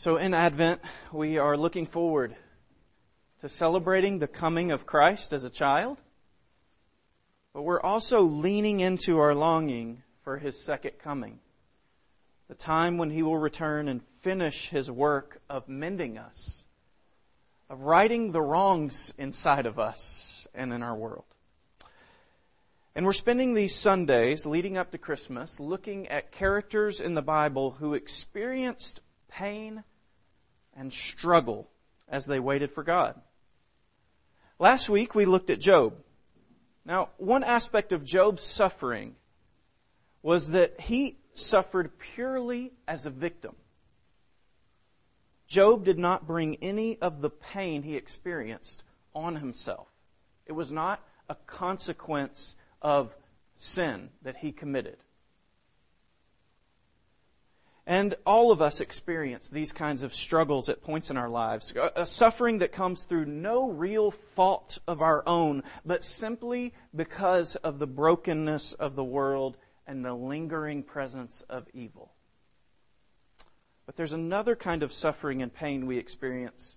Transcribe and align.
So, 0.00 0.14
in 0.14 0.32
Advent, 0.32 0.80
we 1.10 1.38
are 1.38 1.56
looking 1.56 1.84
forward 1.84 2.36
to 3.40 3.48
celebrating 3.48 4.20
the 4.20 4.28
coming 4.28 4.70
of 4.70 4.86
Christ 4.86 5.32
as 5.32 5.42
a 5.42 5.50
child, 5.50 5.98
but 7.52 7.62
we're 7.62 7.80
also 7.80 8.22
leaning 8.22 8.78
into 8.78 9.18
our 9.18 9.34
longing 9.34 10.04
for 10.22 10.38
his 10.38 10.62
second 10.62 11.00
coming, 11.00 11.40
the 12.46 12.54
time 12.54 12.96
when 12.96 13.10
he 13.10 13.24
will 13.24 13.38
return 13.38 13.88
and 13.88 14.00
finish 14.20 14.68
his 14.68 14.88
work 14.88 15.40
of 15.50 15.68
mending 15.68 16.16
us, 16.16 16.62
of 17.68 17.80
righting 17.80 18.30
the 18.30 18.40
wrongs 18.40 19.12
inside 19.18 19.66
of 19.66 19.80
us 19.80 20.46
and 20.54 20.72
in 20.72 20.80
our 20.80 20.94
world. 20.94 21.24
And 22.94 23.04
we're 23.04 23.12
spending 23.12 23.54
these 23.54 23.74
Sundays 23.74 24.46
leading 24.46 24.76
up 24.76 24.92
to 24.92 24.98
Christmas 24.98 25.58
looking 25.58 26.06
at 26.06 26.30
characters 26.30 27.00
in 27.00 27.14
the 27.14 27.20
Bible 27.20 27.72
who 27.80 27.94
experienced 27.94 29.00
pain 29.38 29.84
and 30.76 30.92
struggle 30.92 31.70
as 32.08 32.26
they 32.26 32.40
waited 32.40 32.72
for 32.72 32.82
God. 32.82 33.14
Last 34.58 34.88
week 34.88 35.14
we 35.14 35.24
looked 35.24 35.50
at 35.50 35.60
Job. 35.60 35.94
Now, 36.84 37.10
one 37.18 37.44
aspect 37.44 37.92
of 37.92 38.04
Job's 38.04 38.42
suffering 38.42 39.14
was 40.22 40.50
that 40.50 40.80
he 40.80 41.18
suffered 41.34 41.98
purely 41.98 42.72
as 42.88 43.06
a 43.06 43.10
victim. 43.10 43.54
Job 45.46 45.84
did 45.84 45.98
not 45.98 46.26
bring 46.26 46.56
any 46.56 46.98
of 46.98 47.20
the 47.20 47.30
pain 47.30 47.84
he 47.84 47.96
experienced 47.96 48.82
on 49.14 49.36
himself. 49.36 49.88
It 50.46 50.52
was 50.52 50.72
not 50.72 51.00
a 51.28 51.36
consequence 51.46 52.56
of 52.82 53.14
sin 53.56 54.10
that 54.22 54.38
he 54.38 54.50
committed. 54.50 54.96
And 57.88 58.16
all 58.26 58.52
of 58.52 58.60
us 58.60 58.82
experience 58.82 59.48
these 59.48 59.72
kinds 59.72 60.02
of 60.02 60.14
struggles 60.14 60.68
at 60.68 60.82
points 60.82 61.08
in 61.08 61.16
our 61.16 61.30
lives. 61.30 61.72
A, 61.96 62.04
suffering 62.04 62.58
that 62.58 62.70
comes 62.70 63.02
through 63.02 63.24
no 63.24 63.70
real 63.70 64.10
fault 64.10 64.78
of 64.86 65.00
our 65.00 65.26
own, 65.26 65.62
but 65.86 66.04
simply 66.04 66.74
because 66.94 67.56
of 67.56 67.78
the 67.78 67.86
brokenness 67.86 68.74
of 68.74 68.94
the 68.94 69.02
world 69.02 69.56
and 69.86 70.04
the 70.04 70.12
lingering 70.12 70.82
presence 70.82 71.42
of 71.48 71.66
evil. 71.72 72.12
But 73.86 73.96
there's 73.96 74.12
another 74.12 74.54
kind 74.54 74.82
of 74.82 74.92
suffering 74.92 75.40
and 75.40 75.52
pain 75.52 75.86
we 75.86 75.96
experience 75.96 76.76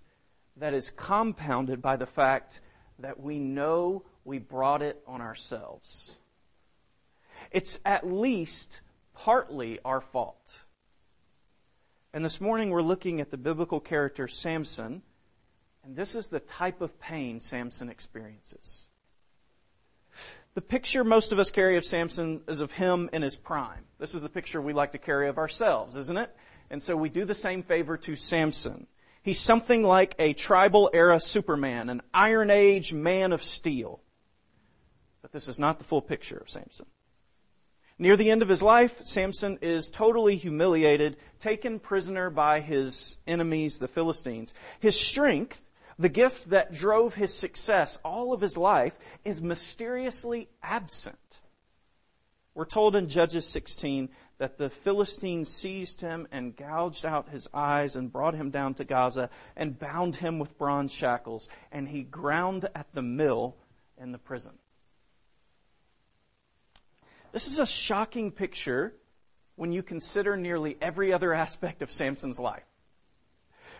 that 0.56 0.72
is 0.72 0.88
compounded 0.88 1.82
by 1.82 1.96
the 1.96 2.06
fact 2.06 2.62
that 2.98 3.20
we 3.20 3.38
know 3.38 4.02
we 4.24 4.38
brought 4.38 4.80
it 4.80 5.02
on 5.06 5.20
ourselves. 5.20 6.16
It's 7.50 7.78
at 7.84 8.10
least 8.10 8.80
partly 9.12 9.78
our 9.84 10.00
fault. 10.00 10.62
And 12.14 12.24
this 12.24 12.42
morning 12.42 12.68
we're 12.68 12.82
looking 12.82 13.20
at 13.20 13.30
the 13.30 13.38
biblical 13.38 13.80
character 13.80 14.28
Samson, 14.28 15.00
and 15.82 15.96
this 15.96 16.14
is 16.14 16.26
the 16.26 16.40
type 16.40 16.82
of 16.82 17.00
pain 17.00 17.40
Samson 17.40 17.88
experiences. 17.88 18.88
The 20.54 20.60
picture 20.60 21.04
most 21.04 21.32
of 21.32 21.38
us 21.38 21.50
carry 21.50 21.78
of 21.78 21.86
Samson 21.86 22.42
is 22.46 22.60
of 22.60 22.72
him 22.72 23.08
in 23.14 23.22
his 23.22 23.36
prime. 23.36 23.86
This 23.98 24.14
is 24.14 24.20
the 24.20 24.28
picture 24.28 24.60
we 24.60 24.74
like 24.74 24.92
to 24.92 24.98
carry 24.98 25.26
of 25.28 25.38
ourselves, 25.38 25.96
isn't 25.96 26.18
it? 26.18 26.36
And 26.68 26.82
so 26.82 26.94
we 26.96 27.08
do 27.08 27.24
the 27.24 27.34
same 27.34 27.62
favor 27.62 27.96
to 27.96 28.14
Samson. 28.14 28.86
He's 29.22 29.40
something 29.40 29.82
like 29.82 30.14
a 30.18 30.34
tribal 30.34 30.90
era 30.92 31.18
Superman, 31.18 31.88
an 31.88 32.02
Iron 32.12 32.50
Age 32.50 32.92
man 32.92 33.32
of 33.32 33.42
steel. 33.42 34.00
But 35.22 35.32
this 35.32 35.48
is 35.48 35.58
not 35.58 35.78
the 35.78 35.84
full 35.84 36.02
picture 36.02 36.36
of 36.36 36.50
Samson. 36.50 36.86
Near 38.02 38.16
the 38.16 38.32
end 38.32 38.42
of 38.42 38.48
his 38.48 38.64
life, 38.64 39.04
Samson 39.04 39.60
is 39.62 39.88
totally 39.88 40.34
humiliated, 40.34 41.16
taken 41.38 41.78
prisoner 41.78 42.30
by 42.30 42.58
his 42.58 43.16
enemies, 43.28 43.78
the 43.78 43.86
Philistines. 43.86 44.52
His 44.80 44.98
strength, 44.98 45.62
the 46.00 46.08
gift 46.08 46.50
that 46.50 46.72
drove 46.72 47.14
his 47.14 47.32
success 47.32 48.00
all 48.04 48.32
of 48.32 48.40
his 48.40 48.56
life, 48.56 48.98
is 49.24 49.40
mysteriously 49.40 50.48
absent. 50.64 51.42
We're 52.56 52.64
told 52.64 52.96
in 52.96 53.06
Judges 53.06 53.46
16 53.46 54.08
that 54.38 54.58
the 54.58 54.68
Philistines 54.68 55.48
seized 55.48 56.00
him 56.00 56.26
and 56.32 56.56
gouged 56.56 57.06
out 57.06 57.28
his 57.28 57.46
eyes 57.54 57.94
and 57.94 58.12
brought 58.12 58.34
him 58.34 58.50
down 58.50 58.74
to 58.74 58.84
Gaza 58.84 59.30
and 59.54 59.78
bound 59.78 60.16
him 60.16 60.40
with 60.40 60.58
bronze 60.58 60.92
shackles, 60.92 61.48
and 61.70 61.86
he 61.86 62.02
ground 62.02 62.68
at 62.74 62.92
the 62.94 63.02
mill 63.02 63.54
in 63.96 64.10
the 64.10 64.18
prison. 64.18 64.54
This 67.32 67.46
is 67.46 67.58
a 67.58 67.66
shocking 67.66 68.30
picture 68.30 68.94
when 69.56 69.72
you 69.72 69.82
consider 69.82 70.36
nearly 70.36 70.76
every 70.80 71.12
other 71.12 71.32
aspect 71.32 71.80
of 71.80 71.90
Samson's 71.90 72.38
life. 72.38 72.64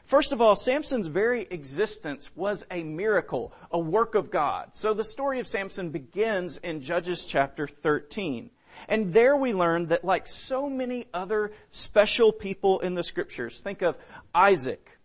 First 0.04 0.32
of 0.32 0.40
all, 0.40 0.56
Samson's 0.56 1.06
very 1.06 1.46
existence 1.50 2.30
was 2.34 2.64
a 2.70 2.82
miracle, 2.82 3.52
a 3.70 3.78
work 3.78 4.14
of 4.14 4.30
God. 4.30 4.74
So 4.74 4.94
the 4.94 5.04
story 5.04 5.38
of 5.38 5.46
Samson 5.46 5.90
begins 5.90 6.58
in 6.58 6.80
Judges 6.80 7.24
chapter 7.24 7.66
13. 7.66 8.50
And 8.88 9.12
there 9.12 9.36
we 9.36 9.52
learn 9.52 9.86
that 9.88 10.04
like 10.04 10.26
so 10.26 10.68
many 10.68 11.06
other 11.12 11.52
special 11.70 12.32
people 12.32 12.80
in 12.80 12.94
the 12.94 13.04
scriptures, 13.04 13.60
think 13.60 13.82
of 13.82 13.96
Isaac, 14.34 14.98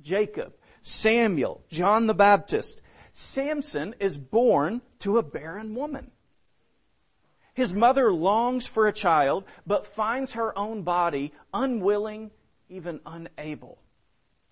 Jacob, 0.00 0.54
Samuel, 0.82 1.62
John 1.68 2.06
the 2.06 2.14
Baptist, 2.14 2.80
Samson 3.12 3.94
is 3.98 4.16
born 4.16 4.82
to 5.00 5.18
a 5.18 5.22
barren 5.22 5.74
woman. 5.74 6.12
His 7.58 7.74
mother 7.74 8.12
longs 8.12 8.68
for 8.68 8.86
a 8.86 8.92
child, 8.92 9.42
but 9.66 9.92
finds 9.96 10.34
her 10.34 10.56
own 10.56 10.82
body 10.82 11.32
unwilling, 11.52 12.30
even 12.68 13.00
unable 13.04 13.78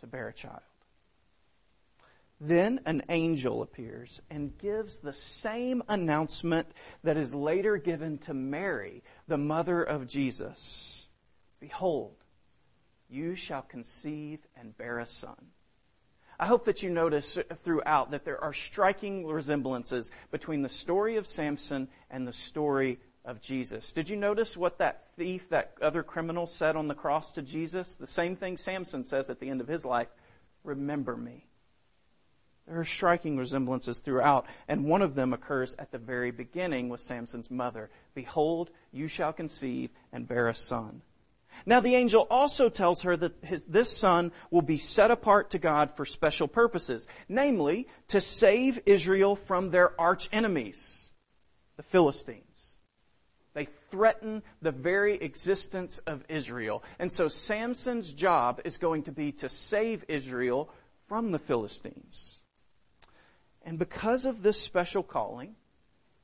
to 0.01 0.09
bear 0.09 0.27
a 0.27 0.33
child. 0.33 0.63
Then 2.41 2.81
an 2.85 3.05
angel 3.09 3.63
appears 3.63 4.21
and 4.29 4.59
gives 4.59 4.97
the 4.97 5.13
same 5.13 5.85
announcement 5.89 6.67
that 7.05 7.17
is 7.17 7.33
later 7.33 7.77
given 7.77 8.19
to 8.19 8.35
Mary, 8.35 9.05
the 9.29 9.39
mother 9.39 9.85
of 9.85 10.09
Jesus. 10.09 11.07
Behold, 11.61 12.17
you 13.09 13.37
shall 13.37 13.63
conceive 13.63 14.41
and 14.57 14.77
bear 14.77 14.99
a 14.99 15.07
son. 15.07 15.53
I 16.39 16.47
hope 16.47 16.65
that 16.67 16.83
you 16.83 16.91
notice 16.91 17.39
throughout 17.65 18.11
that 18.11 18.25
there 18.25 18.43
are 18.43 18.53
striking 18.53 19.27
resemblances 19.27 20.11
between 20.31 20.63
the 20.63 20.69
story 20.69 21.17
of 21.17 21.27
Samson 21.27 21.89
and 22.11 22.27
the 22.27 22.33
story 22.33 22.99
of 23.25 23.41
Jesus. 23.41 23.93
Did 23.93 24.09
you 24.09 24.17
notice 24.17 24.57
what 24.57 24.79
that 24.79 25.09
thief, 25.17 25.49
that 25.49 25.75
other 25.81 26.03
criminal 26.03 26.47
said 26.47 26.77
on 26.77 26.89
the 26.89 26.95
cross 26.95 27.33
to 27.33 27.43
Jesus? 27.43 27.97
The 27.97 28.07
same 28.07 28.37
thing 28.37 28.57
Samson 28.57 29.05
says 29.05 29.31
at 29.31 29.41
the 29.41 29.49
end 29.49 29.61
of 29.61 29.69
his 29.69 29.85
life 29.85 30.09
Remember 30.63 31.17
me. 31.17 31.47
There 32.67 32.81
are 32.81 32.85
striking 32.85 33.37
resemblances 33.37 34.01
throughout, 34.01 34.47
and 34.67 34.85
one 34.85 35.01
of 35.01 35.15
them 35.15 35.33
occurs 35.33 35.77
at 35.79 35.93
the 35.93 35.99
very 35.99 36.33
beginning 36.33 36.89
with 36.89 37.01
Samson's 37.01 37.51
mother. 37.51 37.91
Behold, 38.15 38.71
you 38.91 39.07
shall 39.07 39.33
conceive 39.33 39.91
and 40.13 40.27
bear 40.27 40.49
a 40.49 40.55
son. 40.55 41.03
Now, 41.65 41.81
the 41.81 41.95
angel 41.95 42.27
also 42.31 42.69
tells 42.69 43.03
her 43.03 43.17
that 43.17 43.35
his, 43.43 43.65
this 43.65 43.97
son 43.97 44.33
will 44.51 44.63
be 44.63 44.77
set 44.77 45.11
apart 45.11 45.51
to 45.51 45.59
God 45.59 45.91
for 45.91 46.05
special 46.05 46.49
purposes, 46.49 47.07
namely, 47.29 47.89
to 48.09 48.21
save 48.21 48.81
Israel 48.87 49.37
from 49.37 49.71
their 49.71 49.99
arch 50.01 50.29
enemies, 50.33 51.11
the 51.77 51.83
Philistines. 51.83 52.43
They 53.55 53.69
threaten 53.91 54.43
the 54.61 54.71
very 54.71 55.17
existence 55.17 55.99
of 56.01 56.25
Israel. 56.29 56.85
And 56.99 57.11
so 57.11 57.27
Samson's 57.29 58.13
job 58.13 58.61
is 58.65 58.77
going 58.77 59.05
to 59.05 59.13
be 59.13 59.33
to 59.33 59.49
save 59.49 60.05
Israel 60.09 60.69
from 61.09 61.33
the 61.33 61.39
Philistines. 61.39 62.41
And 63.65 63.79
because 63.79 64.27
of 64.27 64.43
this 64.43 64.61
special 64.61 65.03
calling, 65.03 65.57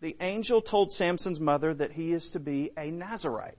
the 0.03 0.17
angel 0.21 0.61
told 0.61 0.93
Samson's 0.93 1.41
mother 1.41 1.73
that 1.73 1.93
he 1.93 2.13
is 2.13 2.31
to 2.31 2.41
be 2.41 2.71
a 2.77 2.91
Nazarite. 2.91 3.57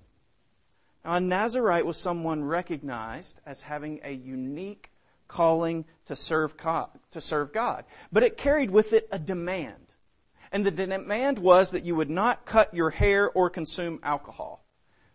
Now, 1.06 1.16
a 1.16 1.20
Nazarite 1.20 1.86
was 1.86 1.98
someone 1.98 2.44
recognized 2.44 3.40
as 3.46 3.62
having 3.62 4.00
a 4.04 4.12
unique 4.12 4.92
calling 5.28 5.86
to 6.06 6.16
serve 6.16 6.56
to 6.58 7.22
serve 7.22 7.52
God. 7.52 7.86
But 8.12 8.24
it 8.24 8.38
carried 8.38 8.72
with 8.72 8.94
it 8.94 9.08
a 9.12 9.20
demand. 9.20 9.94
And 10.52 10.66
the 10.66 10.72
demand 10.72 11.40
was 11.40 11.72
that 11.72 11.84
you 11.84 11.96
would 11.96 12.10
not 12.10 12.46
cut 12.46 12.74
your 12.74 12.92
hair 12.92 13.30
or 13.32 13.50
consume 13.50 14.00
alcohol. 14.04 14.64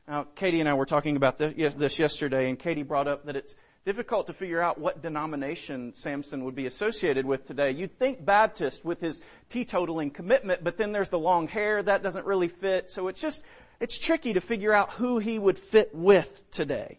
Now, 0.09 0.27
Katie 0.35 0.61
and 0.61 0.69
I 0.69 0.75
were 0.75 0.87
talking 0.87 1.17
about 1.17 1.39
this 1.39 1.99
yesterday, 1.99 2.49
and 2.49 2.59
Katie 2.59 2.83
brought 2.83 3.07
up 3.07 3.27
that 3.27 3.37
it's 3.37 3.55
difficult 3.85 4.27
to 4.27 4.33
figure 4.33 4.61
out 4.61 4.79
what 4.79 5.01
denomination 5.01 5.95
Samson 5.95 6.45
would 6.45 6.55
be 6.55 6.67
associated 6.67 7.25
with 7.25 7.47
today. 7.47 7.71
You'd 7.71 7.99
think 7.99 8.25
Baptist 8.25 8.85
with 8.85 9.01
his 9.01 9.23
teetotaling 9.49 10.13
commitment, 10.13 10.65
but 10.65 10.77
then 10.77 10.93
there's 10.93 11.11
the 11.11 11.19
long 11.19 11.47
hair, 11.47 11.83
that 11.83 12.03
doesn't 12.03 12.27
really 12.27 12.49
fit. 12.49 12.89
So 12.89 13.09
it's 13.09 13.21
just, 13.21 13.43
it's 13.81 13.99
tricky 13.99 14.33
to 14.33 14.41
figure 14.41 14.73
out 14.73 14.91
who 14.93 15.19
he 15.19 15.39
would 15.39 15.59
fit 15.59 15.95
with 15.95 16.51
today. 16.51 16.99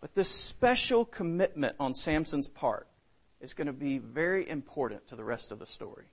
But 0.00 0.14
this 0.14 0.28
special 0.28 1.04
commitment 1.04 1.76
on 1.80 1.94
Samson's 1.94 2.48
part 2.48 2.86
is 3.40 3.54
going 3.54 3.66
to 3.66 3.72
be 3.72 3.98
very 3.98 4.48
important 4.48 5.06
to 5.08 5.16
the 5.16 5.24
rest 5.24 5.52
of 5.52 5.58
the 5.58 5.66
story. 5.66 6.06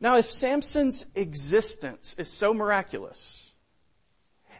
Now, 0.00 0.16
if 0.18 0.30
Samson's 0.30 1.06
existence 1.14 2.14
is 2.18 2.30
so 2.30 2.52
miraculous, 2.52 3.54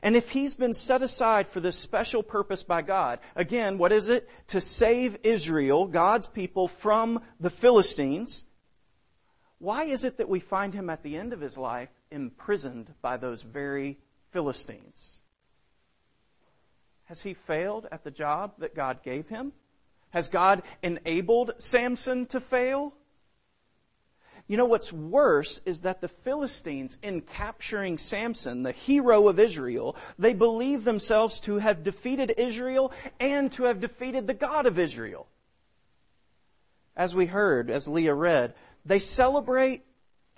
And 0.02 0.14
if 0.14 0.30
he's 0.30 0.54
been 0.54 0.74
set 0.74 1.02
aside 1.02 1.48
for 1.48 1.60
this 1.60 1.76
special 1.78 2.22
purpose 2.22 2.62
by 2.62 2.82
God, 2.82 3.18
again, 3.34 3.78
what 3.78 3.92
is 3.92 4.08
it? 4.08 4.28
To 4.48 4.60
save 4.60 5.18
Israel, 5.22 5.86
God's 5.86 6.26
people, 6.26 6.68
from 6.68 7.22
the 7.40 7.50
Philistines. 7.50 8.44
Why 9.58 9.84
is 9.84 10.04
it 10.04 10.18
that 10.18 10.28
we 10.28 10.40
find 10.40 10.74
him 10.74 10.90
at 10.90 11.02
the 11.02 11.16
end 11.16 11.32
of 11.32 11.40
his 11.40 11.56
life 11.56 11.88
imprisoned 12.10 12.94
by 13.02 13.16
those 13.16 13.42
very 13.42 13.98
Philistines? 14.30 15.20
Has 17.04 17.22
he 17.22 17.34
failed 17.34 17.86
at 17.92 18.04
the 18.04 18.10
job 18.10 18.54
that 18.58 18.74
God 18.74 19.02
gave 19.02 19.28
him? 19.28 19.52
Has 20.10 20.28
God 20.28 20.62
enabled 20.82 21.52
Samson 21.58 22.26
to 22.26 22.40
fail? 22.40 22.94
You 24.48 24.56
know 24.56 24.66
what's 24.66 24.92
worse 24.92 25.60
is 25.64 25.80
that 25.80 26.00
the 26.00 26.08
Philistines, 26.08 26.98
in 27.02 27.20
capturing 27.20 27.98
Samson, 27.98 28.62
the 28.62 28.72
hero 28.72 29.26
of 29.28 29.40
Israel, 29.40 29.96
they 30.18 30.34
believe 30.34 30.84
themselves 30.84 31.40
to 31.40 31.58
have 31.58 31.82
defeated 31.82 32.32
Israel 32.38 32.92
and 33.18 33.50
to 33.52 33.64
have 33.64 33.80
defeated 33.80 34.26
the 34.26 34.34
God 34.34 34.66
of 34.66 34.78
Israel. 34.78 35.26
As 36.96 37.14
we 37.14 37.26
heard, 37.26 37.70
as 37.70 37.88
Leah 37.88 38.14
read, 38.14 38.54
they 38.84 39.00
celebrate 39.00 39.82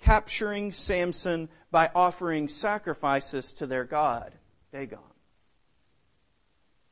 capturing 0.01 0.71
Samson 0.71 1.49
by 1.71 1.89
offering 1.93 2.47
sacrifices 2.47 3.53
to 3.53 3.67
their 3.67 3.83
God, 3.83 4.33
Dagon. 4.71 4.99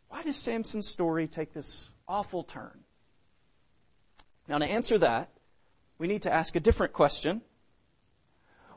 Why 0.09 0.23
does 0.23 0.35
Samson's 0.35 0.87
story 0.87 1.27
take 1.27 1.53
this 1.53 1.89
awful 2.07 2.43
turn? 2.43 2.83
Now, 4.47 4.59
to 4.59 4.65
answer 4.65 4.97
that, 4.99 5.29
we 5.97 6.07
need 6.07 6.21
to 6.23 6.31
ask 6.31 6.55
a 6.55 6.59
different 6.59 6.93
question. 6.93 7.41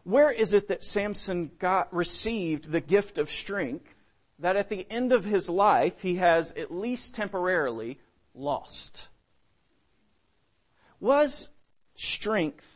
Where 0.03 0.31
is 0.31 0.53
it 0.53 0.69
that 0.69 0.83
Samson 0.83 1.53
got 1.59 1.93
received 1.95 2.73
the 2.73 2.81
gift 2.81 3.19
of 3.19 3.31
strength 3.31 3.95
that 4.39 4.57
at 4.57 4.71
the 4.71 4.87
end 4.91 5.13
of 5.13 5.25
his 5.25 5.49
life 5.49 6.01
he 6.01 6.17
has 6.17 6.53
at 6.53 6.73
least 6.73 7.15
temporarily 7.15 8.01
lost? 8.35 9.09
Was 10.99 11.51
strength 11.95 12.70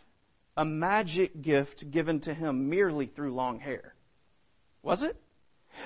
a 0.57 0.65
magic 0.65 1.43
gift 1.43 1.91
given 1.91 2.21
to 2.21 2.35
him 2.35 2.69
merely 2.69 3.07
through 3.07 3.35
long 3.35 3.61
hair? 3.61 3.95
Was 4.83 5.03
it? 5.03 5.17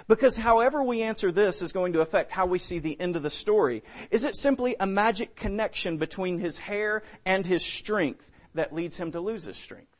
Because 0.06 0.36
however 0.36 0.82
we 0.82 1.02
answer 1.02 1.32
this 1.32 1.62
is 1.62 1.72
going 1.72 1.94
to 1.94 2.00
affect 2.00 2.30
how 2.30 2.46
we 2.46 2.58
see 2.58 2.78
the 2.78 3.00
end 3.00 3.16
of 3.16 3.22
the 3.22 3.30
story. 3.30 3.82
Is 4.10 4.24
it 4.24 4.36
simply 4.36 4.76
a 4.78 4.86
magic 4.86 5.34
connection 5.34 5.96
between 5.96 6.38
his 6.38 6.58
hair 6.58 7.02
and 7.24 7.46
his 7.46 7.64
strength 7.64 8.30
that 8.54 8.74
leads 8.74 8.96
him 8.96 9.12
to 9.12 9.20
lose 9.20 9.44
his 9.44 9.56
strength? 9.56 9.96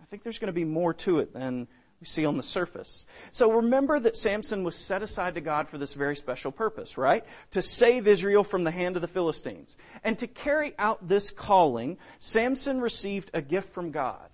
I 0.00 0.04
think 0.06 0.24
there's 0.24 0.38
going 0.38 0.48
to 0.48 0.52
be 0.52 0.64
more 0.64 0.92
to 0.94 1.20
it 1.20 1.32
than 1.32 1.68
we 2.02 2.06
see 2.06 2.26
on 2.26 2.36
the 2.36 2.42
surface. 2.42 3.06
So 3.30 3.52
remember 3.52 4.00
that 4.00 4.16
Samson 4.16 4.64
was 4.64 4.74
set 4.74 5.04
aside 5.04 5.36
to 5.36 5.40
God 5.40 5.68
for 5.68 5.78
this 5.78 5.94
very 5.94 6.16
special 6.16 6.50
purpose, 6.50 6.98
right? 6.98 7.24
To 7.52 7.62
save 7.62 8.08
Israel 8.08 8.42
from 8.42 8.64
the 8.64 8.72
hand 8.72 8.96
of 8.96 9.02
the 9.02 9.08
Philistines. 9.08 9.76
And 10.02 10.18
to 10.18 10.26
carry 10.26 10.74
out 10.80 11.06
this 11.06 11.30
calling, 11.30 11.98
Samson 12.18 12.80
received 12.80 13.30
a 13.32 13.40
gift 13.40 13.72
from 13.72 13.92
God. 13.92 14.28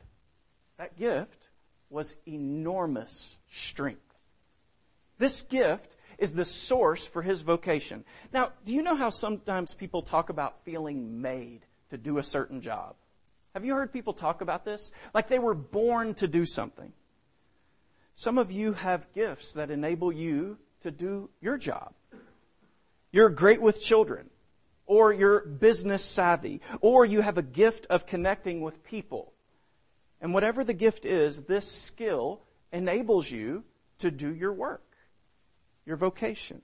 That 0.79 0.97
gift 0.97 1.49
was 1.91 2.17
enormous 2.27 3.37
strength. 3.51 4.01
This 5.19 5.43
gift 5.43 5.95
is 6.17 6.33
the 6.33 6.47
source 6.47 7.07
for 7.07 7.21
his 7.21 7.43
vocation. 7.43 8.03
Now, 8.33 8.53
do 8.65 8.73
you 8.73 8.81
know 8.81 8.97
how 8.97 9.11
sometimes 9.11 9.75
people 9.75 10.01
talk 10.01 10.31
about 10.31 10.65
feeling 10.65 11.21
made 11.21 11.67
to 11.91 11.99
do 11.99 12.17
a 12.17 12.23
certain 12.23 12.63
job? 12.63 12.95
Have 13.53 13.67
you 13.67 13.75
heard 13.75 13.93
people 13.93 14.15
talk 14.15 14.41
about 14.41 14.65
this? 14.65 14.91
Like 15.13 15.29
they 15.29 15.39
were 15.39 15.55
born 15.55 16.15
to 16.15 16.27
do 16.27 16.47
something. 16.47 16.95
Some 18.19 18.37
of 18.37 18.51
you 18.51 18.73
have 18.73 19.13
gifts 19.13 19.53
that 19.53 19.71
enable 19.71 20.11
you 20.11 20.59
to 20.81 20.91
do 20.91 21.31
your 21.41 21.57
job. 21.57 21.95
You're 23.13 23.31
great 23.31 23.63
with 23.63 23.81
children, 23.81 24.29
or 24.87 25.13
you're 25.13 25.47
business 25.47 26.05
savvy, 26.05 26.61
or 26.81 27.05
you 27.05 27.21
have 27.21 27.39
a 27.39 27.43
gift 27.43 27.87
of 27.89 28.07
connecting 28.07 28.61
with 28.61 28.83
people. 28.83 29.35
And 30.21 30.35
whatever 30.35 30.65
the 30.65 30.75
gift 30.75 31.05
is, 31.05 31.43
this 31.43 31.71
skill 31.71 32.41
enables 32.73 33.31
you 33.31 33.63
to 34.01 34.11
do 34.11 34.35
your 34.35 34.53
work, 34.53 34.97
your 35.87 35.95
vocation. 35.97 36.63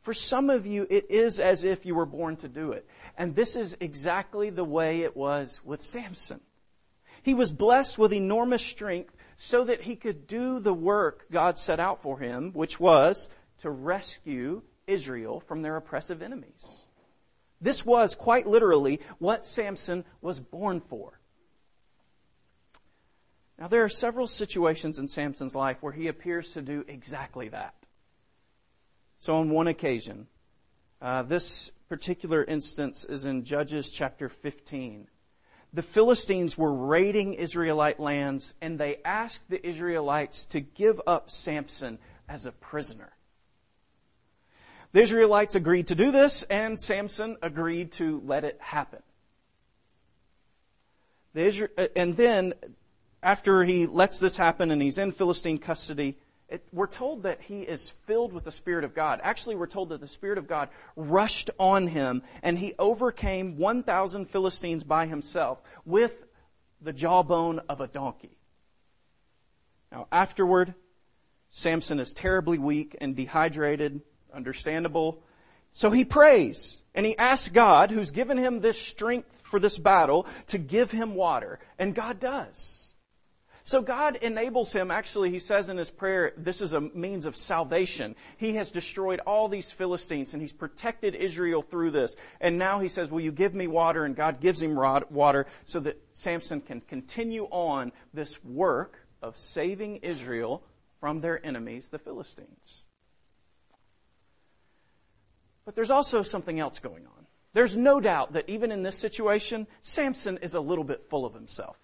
For 0.00 0.14
some 0.14 0.48
of 0.48 0.66
you, 0.66 0.86
it 0.88 1.10
is 1.10 1.38
as 1.40 1.62
if 1.62 1.84
you 1.84 1.94
were 1.94 2.06
born 2.06 2.36
to 2.36 2.48
do 2.48 2.72
it. 2.72 2.88
And 3.18 3.36
this 3.36 3.54
is 3.54 3.76
exactly 3.80 4.48
the 4.48 4.64
way 4.64 5.02
it 5.02 5.14
was 5.14 5.60
with 5.62 5.82
Samson. 5.82 6.40
He 7.22 7.34
was 7.34 7.52
blessed 7.52 7.98
with 7.98 8.14
enormous 8.14 8.64
strength 8.64 9.14
so 9.38 9.64
that 9.64 9.82
he 9.82 9.94
could 9.94 10.26
do 10.26 10.58
the 10.58 10.74
work 10.74 11.26
God 11.30 11.56
set 11.56 11.78
out 11.78 12.02
for 12.02 12.18
him, 12.18 12.52
which 12.52 12.80
was 12.80 13.28
to 13.62 13.70
rescue 13.70 14.62
Israel 14.88 15.40
from 15.40 15.62
their 15.62 15.76
oppressive 15.76 16.20
enemies. 16.20 16.82
This 17.60 17.86
was 17.86 18.14
quite 18.16 18.46
literally 18.46 19.00
what 19.18 19.46
Samson 19.46 20.04
was 20.20 20.40
born 20.40 20.80
for. 20.80 21.20
Now, 23.58 23.68
there 23.68 23.82
are 23.84 23.88
several 23.88 24.26
situations 24.26 24.98
in 24.98 25.08
Samson's 25.08 25.54
life 25.54 25.78
where 25.80 25.92
he 25.92 26.08
appears 26.08 26.52
to 26.52 26.62
do 26.62 26.84
exactly 26.86 27.48
that. 27.48 27.74
So, 29.18 29.36
on 29.36 29.50
one 29.50 29.66
occasion, 29.66 30.28
uh, 31.02 31.22
this 31.22 31.72
particular 31.88 32.44
instance 32.44 33.04
is 33.04 33.24
in 33.24 33.44
Judges 33.44 33.90
chapter 33.90 34.28
15 34.28 35.08
the 35.72 35.82
Philistines 35.82 36.56
were 36.56 36.72
raiding 36.72 37.34
Israelite 37.34 38.00
lands 38.00 38.54
and 38.60 38.78
they 38.78 38.96
asked 39.04 39.48
the 39.48 39.64
Israelites 39.66 40.46
to 40.46 40.60
give 40.60 41.00
up 41.06 41.30
Samson 41.30 41.98
as 42.28 42.46
a 42.46 42.52
prisoner. 42.52 43.12
The 44.92 45.02
Israelites 45.02 45.54
agreed 45.54 45.88
to 45.88 45.94
do 45.94 46.10
this 46.10 46.42
and 46.44 46.80
Samson 46.80 47.36
agreed 47.42 47.92
to 47.92 48.22
let 48.24 48.44
it 48.44 48.58
happen. 48.60 49.02
The 51.34 51.68
uh, 51.76 51.86
and 51.94 52.16
then, 52.16 52.54
after 53.22 53.64
he 53.64 53.86
lets 53.86 54.18
this 54.18 54.36
happen 54.36 54.70
and 54.70 54.80
he's 54.80 54.98
in 54.98 55.12
Philistine 55.12 55.58
custody, 55.58 56.16
it, 56.48 56.66
we're 56.72 56.86
told 56.86 57.24
that 57.24 57.42
he 57.42 57.60
is 57.60 57.90
filled 58.06 58.32
with 58.32 58.44
the 58.44 58.52
Spirit 58.52 58.84
of 58.84 58.94
God. 58.94 59.20
Actually, 59.22 59.56
we're 59.56 59.66
told 59.66 59.90
that 59.90 60.00
the 60.00 60.08
Spirit 60.08 60.38
of 60.38 60.48
God 60.48 60.70
rushed 60.96 61.50
on 61.58 61.88
him 61.88 62.22
and 62.42 62.58
he 62.58 62.74
overcame 62.78 63.58
1,000 63.58 64.30
Philistines 64.30 64.82
by 64.82 65.06
himself 65.06 65.60
with 65.84 66.24
the 66.80 66.92
jawbone 66.92 67.60
of 67.68 67.80
a 67.80 67.86
donkey. 67.86 68.38
Now, 69.92 70.06
afterward, 70.10 70.74
Samson 71.50 72.00
is 72.00 72.12
terribly 72.12 72.58
weak 72.58 72.96
and 73.00 73.14
dehydrated, 73.14 74.00
understandable. 74.32 75.22
So 75.72 75.90
he 75.90 76.04
prays 76.04 76.80
and 76.94 77.04
he 77.04 77.16
asks 77.18 77.48
God, 77.48 77.90
who's 77.90 78.10
given 78.10 78.38
him 78.38 78.60
this 78.60 78.80
strength 78.80 79.28
for 79.42 79.60
this 79.60 79.76
battle, 79.76 80.26
to 80.48 80.58
give 80.58 80.90
him 80.92 81.14
water. 81.14 81.58
And 81.78 81.94
God 81.94 82.20
does. 82.20 82.87
So 83.68 83.82
God 83.82 84.16
enables 84.16 84.72
him, 84.72 84.90
actually, 84.90 85.30
he 85.30 85.38
says 85.38 85.68
in 85.68 85.76
his 85.76 85.90
prayer, 85.90 86.32
this 86.38 86.62
is 86.62 86.72
a 86.72 86.80
means 86.80 87.26
of 87.26 87.36
salvation. 87.36 88.16
He 88.38 88.54
has 88.54 88.70
destroyed 88.70 89.20
all 89.26 89.46
these 89.46 89.70
Philistines 89.70 90.32
and 90.32 90.40
he's 90.40 90.54
protected 90.54 91.14
Israel 91.14 91.60
through 91.60 91.90
this. 91.90 92.16
And 92.40 92.56
now 92.56 92.80
he 92.80 92.88
says, 92.88 93.10
Will 93.10 93.20
you 93.20 93.30
give 93.30 93.52
me 93.52 93.66
water? 93.66 94.06
And 94.06 94.16
God 94.16 94.40
gives 94.40 94.62
him 94.62 94.74
water 94.74 95.44
so 95.66 95.80
that 95.80 96.02
Samson 96.14 96.62
can 96.62 96.80
continue 96.80 97.44
on 97.50 97.92
this 98.14 98.42
work 98.42 99.06
of 99.20 99.36
saving 99.36 99.96
Israel 99.96 100.62
from 100.98 101.20
their 101.20 101.44
enemies, 101.44 101.90
the 101.90 101.98
Philistines. 101.98 102.84
But 105.66 105.76
there's 105.76 105.90
also 105.90 106.22
something 106.22 106.58
else 106.58 106.78
going 106.78 107.04
on. 107.04 107.26
There's 107.52 107.76
no 107.76 108.00
doubt 108.00 108.32
that 108.32 108.48
even 108.48 108.72
in 108.72 108.82
this 108.82 108.96
situation, 108.96 109.66
Samson 109.82 110.38
is 110.38 110.54
a 110.54 110.60
little 110.60 110.84
bit 110.84 111.10
full 111.10 111.26
of 111.26 111.34
himself. 111.34 111.76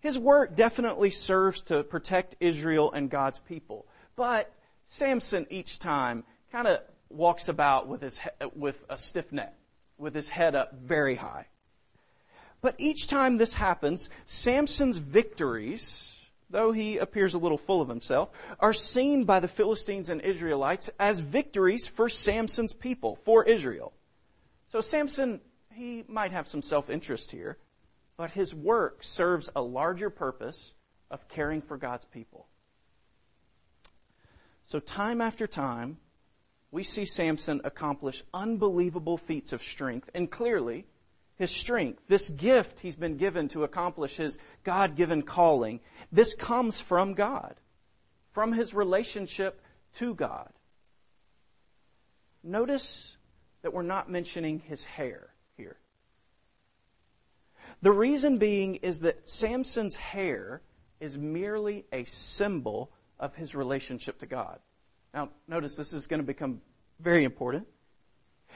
His 0.00 0.18
work 0.18 0.56
definitely 0.56 1.10
serves 1.10 1.60
to 1.62 1.84
protect 1.84 2.36
Israel 2.40 2.90
and 2.90 3.10
God's 3.10 3.38
people. 3.38 3.86
But 4.16 4.52
Samson 4.86 5.46
each 5.50 5.78
time 5.78 6.24
kind 6.50 6.66
of 6.66 6.80
walks 7.10 7.48
about 7.48 7.86
with, 7.86 8.02
his, 8.02 8.20
with 8.54 8.82
a 8.88 8.96
stiff 8.96 9.30
neck, 9.30 9.54
with 9.98 10.14
his 10.14 10.30
head 10.30 10.54
up 10.54 10.74
very 10.74 11.16
high. 11.16 11.46
But 12.62 12.74
each 12.78 13.06
time 13.06 13.36
this 13.36 13.54
happens, 13.54 14.10
Samson's 14.26 14.98
victories, 14.98 16.16
though 16.48 16.72
he 16.72 16.98
appears 16.98 17.34
a 17.34 17.38
little 17.38 17.58
full 17.58 17.80
of 17.80 17.88
himself, 17.88 18.30
are 18.58 18.72
seen 18.72 19.24
by 19.24 19.40
the 19.40 19.48
Philistines 19.48 20.10
and 20.10 20.20
Israelites 20.20 20.90
as 20.98 21.20
victories 21.20 21.88
for 21.88 22.08
Samson's 22.08 22.72
people, 22.72 23.16
for 23.24 23.44
Israel. 23.44 23.92
So 24.68 24.80
Samson, 24.80 25.40
he 25.72 26.04
might 26.06 26.32
have 26.32 26.48
some 26.48 26.62
self 26.62 26.90
interest 26.90 27.32
here 27.32 27.58
but 28.20 28.32
his 28.32 28.54
work 28.54 29.02
serves 29.02 29.48
a 29.56 29.62
larger 29.62 30.10
purpose 30.10 30.74
of 31.10 31.26
caring 31.26 31.62
for 31.62 31.78
God's 31.78 32.04
people. 32.04 32.48
So, 34.62 34.78
time 34.78 35.22
after 35.22 35.46
time, 35.46 35.96
we 36.70 36.82
see 36.82 37.06
Samson 37.06 37.62
accomplish 37.64 38.22
unbelievable 38.34 39.16
feats 39.16 39.54
of 39.54 39.62
strength, 39.62 40.10
and 40.14 40.30
clearly, 40.30 40.84
his 41.36 41.50
strength, 41.50 42.02
this 42.08 42.28
gift 42.28 42.80
he's 42.80 42.94
been 42.94 43.16
given 43.16 43.48
to 43.48 43.64
accomplish 43.64 44.18
his 44.18 44.36
God 44.64 44.96
given 44.96 45.22
calling, 45.22 45.80
this 46.12 46.34
comes 46.34 46.78
from 46.78 47.14
God, 47.14 47.54
from 48.32 48.52
his 48.52 48.74
relationship 48.74 49.62
to 49.94 50.14
God. 50.14 50.52
Notice 52.44 53.16
that 53.62 53.72
we're 53.72 53.80
not 53.80 54.10
mentioning 54.10 54.58
his 54.58 54.84
hair. 54.84 55.29
The 57.82 57.92
reason 57.92 58.38
being 58.38 58.76
is 58.76 59.00
that 59.00 59.28
Samson's 59.28 59.96
hair 59.96 60.60
is 61.00 61.16
merely 61.16 61.86
a 61.92 62.04
symbol 62.04 62.90
of 63.18 63.34
his 63.34 63.54
relationship 63.54 64.18
to 64.20 64.26
God. 64.26 64.58
Now, 65.14 65.30
notice 65.48 65.76
this 65.76 65.92
is 65.92 66.06
going 66.06 66.20
to 66.20 66.26
become 66.26 66.60
very 67.00 67.24
important. 67.24 67.66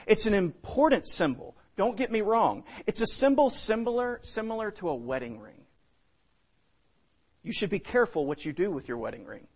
It's 0.05 0.25
an 0.25 0.33
important 0.33 1.07
symbol. 1.07 1.55
Don't 1.75 1.97
get 1.97 2.11
me 2.11 2.21
wrong. 2.21 2.63
It's 2.85 3.01
a 3.01 3.07
symbol 3.07 3.49
similar, 3.49 4.19
similar 4.23 4.71
to 4.71 4.89
a 4.89 4.95
wedding 4.95 5.39
ring. 5.39 5.65
You 7.43 7.51
should 7.51 7.69
be 7.69 7.79
careful 7.79 8.25
what 8.25 8.45
you 8.45 8.53
do 8.53 8.71
with 8.71 8.87
your 8.87 8.97
wedding 8.97 9.25
ring. 9.25 9.47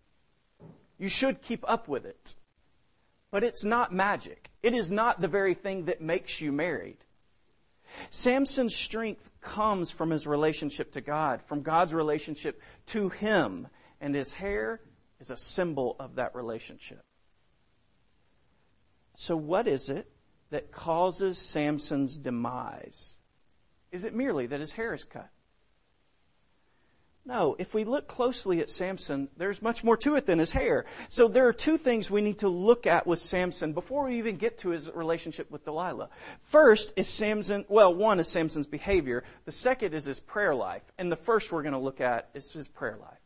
You 0.98 1.08
should 1.08 1.42
keep 1.42 1.68
up 1.68 1.88
with 1.88 2.04
it. 2.04 2.34
But 3.30 3.44
it's 3.44 3.64
not 3.64 3.92
magic. 3.92 4.50
It 4.62 4.74
is 4.74 4.90
not 4.90 5.20
the 5.20 5.28
very 5.28 5.54
thing 5.54 5.86
that 5.86 6.00
makes 6.00 6.40
you 6.40 6.52
married. 6.52 6.98
Samson's 8.10 8.74
strength 8.74 9.30
comes 9.40 9.90
from 9.90 10.10
his 10.10 10.26
relationship 10.26 10.92
to 10.92 11.00
God, 11.00 11.40
from 11.46 11.62
God's 11.62 11.94
relationship 11.94 12.60
to 12.86 13.08
him, 13.08 13.68
and 14.00 14.14
his 14.14 14.34
hair 14.34 14.80
is 15.18 15.30
a 15.30 15.36
symbol 15.36 15.96
of 15.98 16.16
that 16.16 16.34
relationship. 16.34 17.02
So, 19.16 19.36
what 19.36 19.68
is 19.68 19.88
it 19.88 20.10
that 20.50 20.72
causes 20.72 21.38
Samson's 21.38 22.16
demise? 22.16 23.14
Is 23.92 24.04
it 24.04 24.14
merely 24.14 24.46
that 24.46 24.60
his 24.60 24.72
hair 24.72 24.94
is 24.94 25.04
cut? 25.04 25.30
No, 27.26 27.54
if 27.58 27.74
we 27.74 27.84
look 27.84 28.08
closely 28.08 28.60
at 28.60 28.70
Samson, 28.70 29.28
there's 29.36 29.60
much 29.60 29.84
more 29.84 29.96
to 29.98 30.16
it 30.16 30.26
than 30.26 30.38
his 30.38 30.52
hair. 30.52 30.86
So 31.10 31.28
there 31.28 31.46
are 31.46 31.52
two 31.52 31.76
things 31.76 32.10
we 32.10 32.22
need 32.22 32.38
to 32.38 32.48
look 32.48 32.86
at 32.86 33.06
with 33.06 33.18
Samson 33.20 33.74
before 33.74 34.06
we 34.06 34.16
even 34.18 34.36
get 34.36 34.58
to 34.58 34.70
his 34.70 34.90
relationship 34.90 35.50
with 35.50 35.64
Delilah. 35.64 36.08
First 36.44 36.94
is 36.96 37.08
Samson, 37.08 37.66
well, 37.68 37.94
one 37.94 38.20
is 38.20 38.28
Samson's 38.28 38.66
behavior. 38.66 39.22
The 39.44 39.52
second 39.52 39.92
is 39.92 40.06
his 40.06 40.18
prayer 40.18 40.54
life. 40.54 40.82
And 40.98 41.12
the 41.12 41.16
first 41.16 41.52
we're 41.52 41.62
going 41.62 41.74
to 41.74 41.78
look 41.78 42.00
at 42.00 42.30
is 42.32 42.50
his 42.52 42.66
prayer 42.66 42.96
life. 42.98 43.18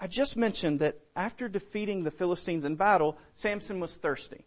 I 0.00 0.08
just 0.08 0.36
mentioned 0.36 0.80
that 0.80 0.98
after 1.14 1.48
defeating 1.48 2.02
the 2.02 2.10
Philistines 2.10 2.64
in 2.64 2.74
battle, 2.74 3.16
Samson 3.34 3.78
was 3.78 3.94
thirsty. 3.94 4.46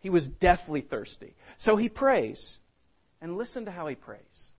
He 0.00 0.10
was 0.10 0.28
deathly 0.28 0.82
thirsty. 0.82 1.34
So 1.56 1.76
he 1.76 1.88
prays. 1.88 2.58
And 3.22 3.38
listen 3.38 3.64
to 3.64 3.70
how 3.70 3.86
he 3.86 3.94
prays. 3.94 4.51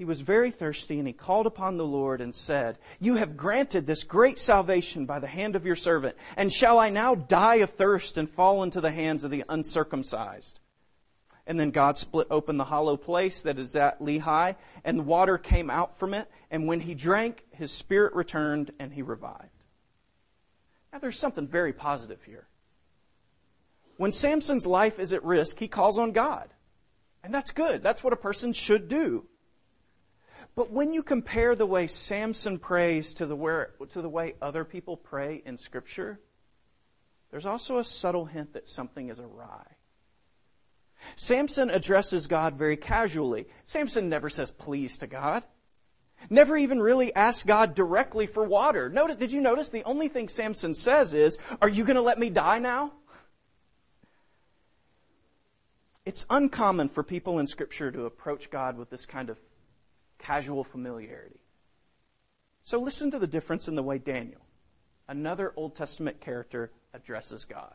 He 0.00 0.06
was 0.06 0.22
very 0.22 0.50
thirsty, 0.50 0.98
and 0.98 1.06
he 1.06 1.12
called 1.12 1.46
upon 1.46 1.76
the 1.76 1.84
Lord 1.84 2.22
and 2.22 2.34
said, 2.34 2.78
You 3.00 3.16
have 3.16 3.36
granted 3.36 3.86
this 3.86 4.02
great 4.02 4.38
salvation 4.38 5.04
by 5.04 5.18
the 5.18 5.26
hand 5.26 5.54
of 5.54 5.66
your 5.66 5.76
servant, 5.76 6.16
and 6.38 6.50
shall 6.50 6.78
I 6.78 6.88
now 6.88 7.14
die 7.14 7.56
of 7.56 7.68
thirst 7.68 8.16
and 8.16 8.26
fall 8.26 8.62
into 8.62 8.80
the 8.80 8.92
hands 8.92 9.24
of 9.24 9.30
the 9.30 9.44
uncircumcised? 9.46 10.58
And 11.46 11.60
then 11.60 11.70
God 11.70 11.98
split 11.98 12.28
open 12.30 12.56
the 12.56 12.64
hollow 12.64 12.96
place 12.96 13.42
that 13.42 13.58
is 13.58 13.76
at 13.76 14.00
Lehi, 14.00 14.56
and 14.84 15.04
water 15.04 15.36
came 15.36 15.68
out 15.68 15.98
from 15.98 16.14
it, 16.14 16.30
and 16.50 16.66
when 16.66 16.80
he 16.80 16.94
drank, 16.94 17.44
his 17.50 17.70
spirit 17.70 18.14
returned, 18.14 18.70
and 18.78 18.94
he 18.94 19.02
revived. 19.02 19.64
Now 20.94 21.00
there's 21.00 21.18
something 21.18 21.46
very 21.46 21.74
positive 21.74 22.24
here. 22.24 22.46
When 23.98 24.12
Samson's 24.12 24.66
life 24.66 24.98
is 24.98 25.12
at 25.12 25.22
risk, 25.22 25.58
he 25.58 25.68
calls 25.68 25.98
on 25.98 26.12
God. 26.12 26.48
And 27.22 27.34
that's 27.34 27.50
good. 27.50 27.82
That's 27.82 28.02
what 28.02 28.14
a 28.14 28.16
person 28.16 28.54
should 28.54 28.88
do. 28.88 29.26
But 30.60 30.72
when 30.72 30.92
you 30.92 31.02
compare 31.02 31.54
the 31.54 31.64
way 31.64 31.86
Samson 31.86 32.58
prays 32.58 33.14
to 33.14 33.24
the, 33.24 33.34
where, 33.34 33.70
to 33.92 34.02
the 34.02 34.10
way 34.10 34.34
other 34.42 34.62
people 34.62 34.94
pray 34.94 35.40
in 35.46 35.56
Scripture, 35.56 36.20
there's 37.30 37.46
also 37.46 37.78
a 37.78 37.84
subtle 37.84 38.26
hint 38.26 38.52
that 38.52 38.68
something 38.68 39.08
is 39.08 39.18
awry. 39.18 39.64
Samson 41.16 41.70
addresses 41.70 42.26
God 42.26 42.56
very 42.56 42.76
casually. 42.76 43.46
Samson 43.64 44.10
never 44.10 44.28
says 44.28 44.50
please 44.50 44.98
to 44.98 45.06
God. 45.06 45.44
Never 46.28 46.58
even 46.58 46.78
really 46.78 47.14
asks 47.14 47.44
God 47.44 47.74
directly 47.74 48.26
for 48.26 48.44
water. 48.44 48.90
Notice, 48.90 49.16
did 49.16 49.32
you 49.32 49.40
notice 49.40 49.70
the 49.70 49.84
only 49.84 50.08
thing 50.08 50.28
Samson 50.28 50.74
says 50.74 51.14
is, 51.14 51.38
Are 51.62 51.70
you 51.70 51.84
going 51.84 51.96
to 51.96 52.02
let 52.02 52.18
me 52.18 52.28
die 52.28 52.58
now? 52.58 52.92
It's 56.04 56.26
uncommon 56.28 56.90
for 56.90 57.02
people 57.02 57.38
in 57.38 57.46
Scripture 57.46 57.90
to 57.90 58.04
approach 58.04 58.50
God 58.50 58.76
with 58.76 58.90
this 58.90 59.06
kind 59.06 59.30
of 59.30 59.38
casual 60.20 60.64
familiarity. 60.64 61.40
So 62.62 62.78
listen 62.78 63.10
to 63.10 63.18
the 63.18 63.26
difference 63.26 63.66
in 63.68 63.74
the 63.74 63.82
way 63.82 63.98
Daniel, 63.98 64.40
another 65.08 65.52
Old 65.56 65.74
Testament 65.74 66.20
character, 66.20 66.70
addresses 66.94 67.44
God. 67.44 67.74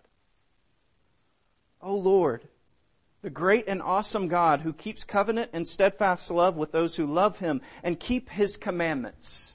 O 1.82 1.96
Lord, 1.96 2.48
the 3.22 3.30
great 3.30 3.66
and 3.68 3.82
awesome 3.82 4.28
God 4.28 4.62
who 4.62 4.72
keeps 4.72 5.04
covenant 5.04 5.50
and 5.52 5.68
steadfast 5.68 6.30
love 6.30 6.56
with 6.56 6.72
those 6.72 6.96
who 6.96 7.06
love 7.06 7.40
him 7.40 7.62
and 7.84 8.00
keep 8.00 8.30
his 8.30 8.56
commandments. 8.56 9.55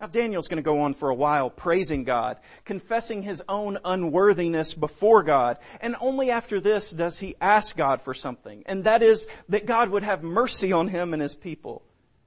Now, 0.00 0.08
Daniel's 0.08 0.48
going 0.48 0.56
to 0.56 0.62
go 0.62 0.80
on 0.80 0.92
for 0.92 1.08
a 1.08 1.14
while 1.14 1.48
praising 1.48 2.04
God, 2.04 2.36
confessing 2.66 3.22
his 3.22 3.42
own 3.48 3.78
unworthiness 3.82 4.74
before 4.74 5.22
God, 5.22 5.56
and 5.80 5.96
only 6.00 6.30
after 6.30 6.60
this 6.60 6.90
does 6.90 7.20
he 7.20 7.34
ask 7.40 7.76
God 7.76 8.02
for 8.02 8.12
something, 8.12 8.62
and 8.66 8.84
that 8.84 9.02
is 9.02 9.26
that 9.48 9.64
God 9.64 9.88
would 9.88 10.02
have 10.02 10.22
mercy 10.22 10.70
on 10.70 10.88
him 10.88 11.14
and 11.14 11.22
his 11.22 11.34
people, 11.34 11.82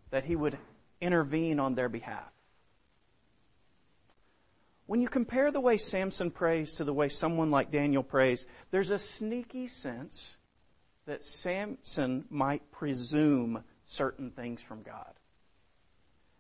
that 0.09 0.23
he 0.23 0.35
would 0.35 0.57
intervene 0.99 1.59
on 1.59 1.75
their 1.75 1.89
behalf. 1.89 2.31
When 4.88 4.99
you 4.99 5.07
compare 5.07 5.51
the 5.51 5.59
way 5.59 5.77
Samson 5.77 6.31
prays 6.31 6.73
to 6.73 6.83
the 6.83 6.93
way 6.93 7.09
someone 7.09 7.51
like 7.51 7.69
Daniel 7.69 8.01
prays, 8.01 8.47
there's 8.71 8.89
a 8.89 8.97
sneaky 8.97 9.67
sense 9.67 10.38
that 11.05 11.23
Samson 11.23 12.25
might 12.31 12.71
presume 12.71 13.63
certain 13.85 14.31
things 14.31 14.63
from 14.63 14.81
God 14.81 15.13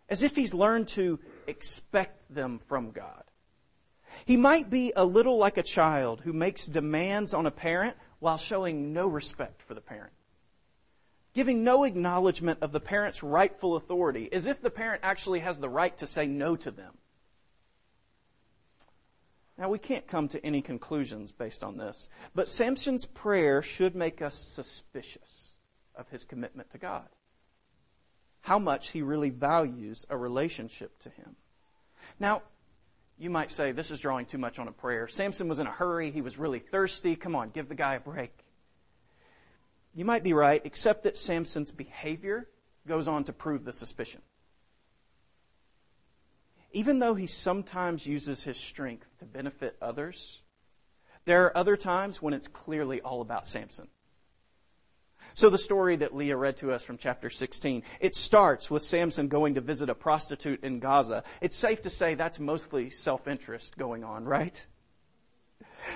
as 0.09 0.23
if 0.23 0.35
he's 0.35 0.53
learned 0.53 0.87
to 0.89 1.19
expect 1.47 2.33
them 2.33 2.59
from 2.67 2.91
God. 2.91 3.23
He 4.25 4.37
might 4.37 4.69
be 4.69 4.91
a 4.95 5.05
little 5.05 5.37
like 5.37 5.57
a 5.57 5.63
child 5.63 6.21
who 6.21 6.33
makes 6.33 6.65
demands 6.65 7.33
on 7.33 7.45
a 7.45 7.51
parent 7.51 7.95
while 8.19 8.37
showing 8.37 8.91
no 8.91 9.07
respect 9.07 9.61
for 9.61 9.73
the 9.73 9.81
parent, 9.81 10.13
giving 11.33 11.63
no 11.63 11.83
acknowledgement 11.83 12.59
of 12.61 12.71
the 12.71 12.79
parent's 12.79 13.23
rightful 13.23 13.75
authority, 13.75 14.29
as 14.33 14.47
if 14.47 14.61
the 14.61 14.69
parent 14.69 15.01
actually 15.03 15.39
has 15.39 15.59
the 15.59 15.69
right 15.69 15.97
to 15.99 16.07
say 16.07 16.27
no 16.27 16.55
to 16.57 16.71
them. 16.71 16.93
Now, 19.57 19.69
we 19.69 19.79
can't 19.79 20.07
come 20.07 20.29
to 20.29 20.45
any 20.45 20.61
conclusions 20.61 21.31
based 21.31 21.63
on 21.63 21.77
this, 21.77 22.07
but 22.33 22.47
Samson's 22.47 23.05
prayer 23.05 23.61
should 23.61 23.93
make 23.93 24.21
us 24.21 24.35
suspicious 24.35 25.49
of 25.95 26.09
his 26.09 26.23
commitment 26.23 26.69
to 26.71 26.77
God 26.77 27.07
how 28.41 28.59
much 28.59 28.91
he 28.91 29.01
really 29.01 29.29
values 29.29 30.05
a 30.09 30.17
relationship 30.17 30.97
to 30.99 31.09
him. 31.09 31.35
Now, 32.19 32.41
you 33.17 33.29
might 33.29 33.51
say, 33.51 33.71
this 33.71 33.91
is 33.91 33.99
drawing 33.99 34.25
too 34.25 34.37
much 34.37 34.59
on 34.59 34.67
a 34.67 34.71
prayer. 34.71 35.07
Samson 35.07 35.49
was 35.49 35.59
in 35.59 35.67
a 35.67 35.71
hurry. 35.71 36.11
He 36.11 36.21
was 36.21 36.37
really 36.37 36.59
thirsty. 36.59 37.15
Come 37.15 37.35
on, 37.35 37.49
give 37.49 37.67
the 37.67 37.75
guy 37.75 37.95
a 37.95 37.99
break. 37.99 38.31
You 39.93 40.05
might 40.05 40.23
be 40.23 40.33
right, 40.33 40.61
except 40.63 41.03
that 41.03 41.17
Samson's 41.17 41.71
behavior 41.71 42.47
goes 42.87 43.07
on 43.07 43.25
to 43.25 43.33
prove 43.33 43.65
the 43.65 43.73
suspicion. 43.73 44.21
Even 46.71 46.99
though 46.99 47.15
he 47.15 47.27
sometimes 47.27 48.05
uses 48.05 48.43
his 48.43 48.57
strength 48.57 49.07
to 49.19 49.25
benefit 49.25 49.75
others, 49.81 50.41
there 51.25 51.45
are 51.45 51.57
other 51.57 51.75
times 51.75 52.21
when 52.21 52.33
it's 52.33 52.47
clearly 52.47 53.01
all 53.01 53.21
about 53.21 53.47
Samson. 53.47 53.87
So 55.33 55.49
the 55.49 55.57
story 55.57 55.95
that 55.97 56.15
Leah 56.15 56.37
read 56.37 56.57
to 56.57 56.71
us 56.71 56.83
from 56.83 56.97
chapter 56.97 57.29
16, 57.29 57.83
it 57.99 58.15
starts 58.15 58.69
with 58.69 58.83
Samson 58.83 59.27
going 59.27 59.55
to 59.55 59.61
visit 59.61 59.89
a 59.89 59.95
prostitute 59.95 60.63
in 60.63 60.79
Gaza. 60.79 61.23
It's 61.41 61.55
safe 61.55 61.81
to 61.83 61.89
say 61.89 62.15
that's 62.15 62.39
mostly 62.39 62.89
self-interest 62.89 63.77
going 63.77 64.03
on, 64.03 64.25
right? 64.25 64.65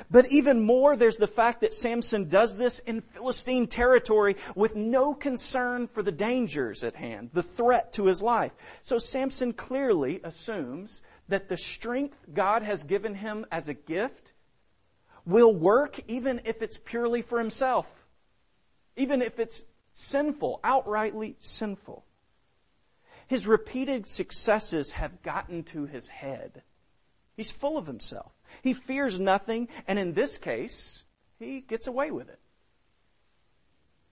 But 0.09 0.31
even 0.31 0.61
more, 0.61 0.95
there's 0.95 1.17
the 1.17 1.27
fact 1.27 1.61
that 1.61 1.73
Samson 1.73 2.29
does 2.29 2.55
this 2.55 2.79
in 2.79 3.01
Philistine 3.01 3.67
territory 3.67 4.37
with 4.55 4.75
no 4.75 5.13
concern 5.13 5.87
for 5.87 6.01
the 6.01 6.11
dangers 6.11 6.83
at 6.83 6.95
hand, 6.95 7.31
the 7.33 7.43
threat 7.43 7.93
to 7.93 8.05
his 8.05 8.21
life. 8.21 8.53
So 8.81 8.97
Samson 8.97 9.53
clearly 9.53 10.21
assumes 10.23 11.01
that 11.27 11.49
the 11.49 11.57
strength 11.57 12.17
God 12.33 12.63
has 12.63 12.83
given 12.83 13.15
him 13.15 13.45
as 13.51 13.67
a 13.67 13.73
gift 13.73 14.33
will 15.25 15.53
work 15.53 15.99
even 16.07 16.41
if 16.45 16.61
it's 16.61 16.77
purely 16.77 17.21
for 17.21 17.39
himself 17.39 18.02
even 18.95 19.21
if 19.21 19.39
it's 19.39 19.65
sinful, 19.93 20.59
outrightly 20.63 21.35
sinful. 21.39 22.05
His 23.27 23.47
repeated 23.47 24.05
successes 24.05 24.91
have 24.91 25.21
gotten 25.21 25.63
to 25.65 25.85
his 25.85 26.07
head. 26.07 26.63
He's 27.35 27.51
full 27.51 27.77
of 27.77 27.87
himself. 27.87 28.31
He 28.61 28.73
fears 28.73 29.19
nothing, 29.19 29.67
and 29.87 29.97
in 29.97 30.13
this 30.13 30.37
case, 30.37 31.03
he 31.39 31.61
gets 31.61 31.87
away 31.87 32.11
with 32.11 32.29
it. 32.29 32.39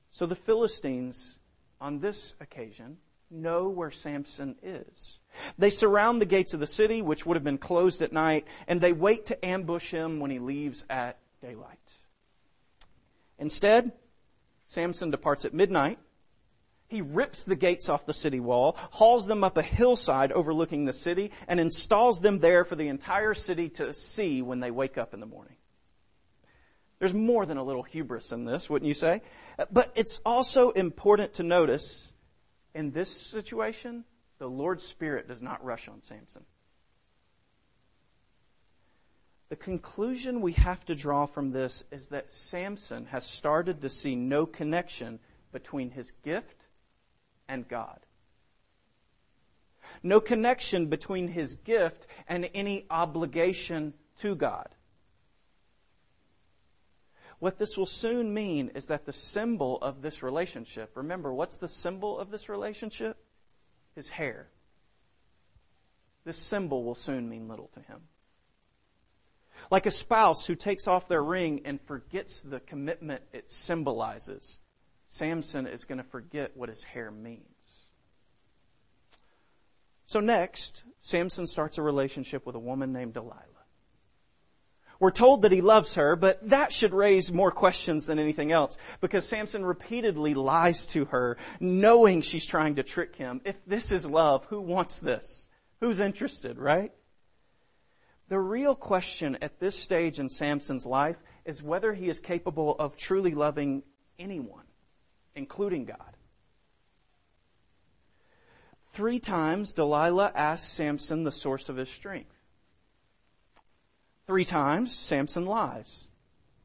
So 0.10 0.26
the 0.26 0.36
Philistines, 0.36 1.38
on 1.80 2.00
this 2.00 2.36
occasion, 2.40 2.98
know 3.30 3.70
where 3.70 3.92
Samson 3.92 4.56
is. 4.62 5.20
They 5.58 5.70
surround 5.70 6.22
the 6.22 6.26
gates 6.26 6.54
of 6.54 6.60
the 6.60 6.68
city, 6.68 7.02
which 7.02 7.26
would 7.26 7.38
have 7.38 7.44
been 7.44 7.58
closed 7.58 8.02
at 8.02 8.12
night, 8.12 8.46
and 8.68 8.82
they 8.82 8.92
wait 8.92 9.26
to 9.28 9.46
ambush 9.46 9.92
him 9.92 10.20
when 10.20 10.32
he 10.32 10.40
leaves 10.40 10.84
at 10.90 11.18
daylight. 11.42 11.94
Instead, 13.40 13.94
Samson 14.72 15.12
departs 15.12 15.44
at 15.44 15.54
midnight. 15.54 16.00
He 16.88 17.02
rips 17.02 17.44
the 17.44 17.58
gates 17.58 17.90
off 17.90 18.06
the 18.06 18.14
city 18.14 18.40
wall, 18.40 18.78
hauls 18.92 19.28
them 19.28 19.44
up 19.44 19.58
a 19.58 19.62
hillside 19.62 20.32
overlooking 20.32 20.86
the 20.86 20.94
city, 20.94 21.32
and 21.46 21.60
installs 21.60 22.22
them 22.22 22.40
there 22.40 22.64
for 22.64 22.78
the 22.78 22.88
entire 22.88 23.34
city 23.34 23.68
to 23.72 23.94
see 23.94 24.42
when 24.42 24.62
they 24.62 24.72
wake 24.72 24.98
up 24.98 25.14
in 25.14 25.20
the 25.20 25.26
morning. 25.26 25.58
There's 27.00 27.14
more 27.14 27.46
than 27.46 27.58
a 27.58 27.64
little 27.64 27.84
hubris 27.84 28.32
in 28.32 28.46
this, 28.46 28.70
wouldn't 28.70 28.88
you 28.88 28.94
say? 28.94 29.22
But 29.72 29.92
it's 29.94 30.22
also 30.26 30.70
important 30.70 31.34
to 31.34 31.44
notice 31.44 32.14
in 32.74 32.92
this 32.92 33.10
situation, 33.10 34.06
the 34.38 34.48
Lord's 34.48 34.86
Spirit 34.86 35.28
does 35.28 35.42
not 35.42 35.62
rush 35.66 35.90
on 35.90 36.02
Samson. 36.02 36.46
The 39.52 39.58
conclusion 39.58 40.40
we 40.40 40.54
have 40.54 40.86
to 40.86 40.96
draw 40.96 41.26
from 41.26 41.52
this 41.52 41.84
is 41.92 42.08
that 42.08 42.32
Samson 42.32 43.08
has 43.08 43.26
started 43.26 43.82
to 43.82 43.90
see 43.90 44.16
no 44.16 44.46
connection 44.46 45.20
between 45.52 45.92
his 45.92 46.14
gift 46.24 46.68
and 47.50 47.68
God. 47.68 48.00
No 50.02 50.22
connection 50.22 50.86
between 50.86 51.28
his 51.28 51.56
gift 51.56 52.08
and 52.30 52.50
any 52.54 52.86
obligation 52.90 53.94
to 54.22 54.36
God. 54.36 54.70
What 57.40 57.58
this 57.58 57.78
will 57.78 57.86
soon 57.86 58.34
mean 58.34 58.72
is 58.74 58.86
that 58.86 59.06
the 59.06 59.12
symbol 59.12 59.80
of 59.82 60.02
this 60.02 60.24
relationship, 60.24 60.96
remember, 60.96 61.34
what's 61.34 61.58
the 61.58 61.68
symbol 61.68 62.18
of 62.18 62.32
this 62.32 62.48
relationship? 62.48 63.18
His 63.96 64.08
hair. 64.08 64.48
This 66.24 66.38
symbol 66.38 66.86
will 66.86 66.96
soon 66.96 67.28
mean 67.28 67.50
little 67.50 67.68
to 67.74 67.82
him. 67.82 68.04
Like 69.70 69.86
a 69.86 69.92
spouse 69.92 70.46
who 70.46 70.56
takes 70.56 70.88
off 70.88 71.08
their 71.08 71.24
ring 71.24 71.62
and 71.66 71.80
forgets 71.82 72.42
the 72.42 72.60
commitment 72.60 73.24
it 73.32 73.52
symbolizes, 73.52 74.60
Samson 75.08 75.68
is 75.68 75.84
going 75.84 75.98
to 75.98 76.04
forget 76.04 76.56
what 76.56 76.70
his 76.70 76.84
hair 76.84 77.12
means. 77.12 77.86
So, 80.06 80.20
next, 80.20 80.84
Samson 81.02 81.48
starts 81.48 81.78
a 81.78 81.82
relationship 81.82 82.46
with 82.46 82.56
a 82.56 82.60
woman 82.60 82.92
named 82.92 83.14
Delilah. 83.14 83.46
We're 85.02 85.10
told 85.10 85.42
that 85.42 85.52
he 85.52 85.62
loves 85.62 85.96
her, 85.96 86.16
but 86.16 86.48
that 86.50 86.72
should 86.72 86.94
raise 86.94 87.34
more 87.34 87.50
questions 87.50 88.06
than 88.06 88.20
anything 88.20 88.52
else 88.52 88.78
because 89.00 89.28
Samson 89.28 89.66
repeatedly 89.66 90.36
lies 90.36 90.86
to 90.88 91.06
her, 91.06 91.38
knowing 91.60 92.22
she's 92.22 92.46
trying 92.46 92.76
to 92.76 92.84
trick 92.84 93.16
him. 93.16 93.42
If 93.44 93.56
this 93.66 93.92
is 93.92 94.08
love, 94.08 94.46
who 94.46 94.62
wants 94.62 95.00
this? 95.00 95.48
Who's 95.80 96.00
interested, 96.00 96.60
right? 96.60 96.92
The 98.32 98.40
real 98.40 98.76
question 98.76 99.38
at 99.42 99.60
this 99.60 99.78
stage 99.78 100.18
in 100.18 100.30
Samson's 100.30 100.86
life 100.86 101.18
is 101.44 101.62
whether 101.62 101.94
he 101.94 102.08
is 102.08 102.18
capable 102.18 102.78
of 102.80 102.96
truly 102.96 103.34
loving 103.34 103.84
anyone, 104.18 104.64
including 105.36 105.84
God. 105.84 106.16
Three 108.94 109.20
times 109.20 109.74
Delilah 109.74 110.32
asks 110.34 110.70
Samson 110.70 111.26
the 111.26 111.32
source 111.34 111.68
of 111.68 111.76
his 111.76 111.90
strength. 111.90 112.38
Three 114.28 114.46
times, 114.46 114.96
Samson 114.96 115.46
lies, 115.46 116.08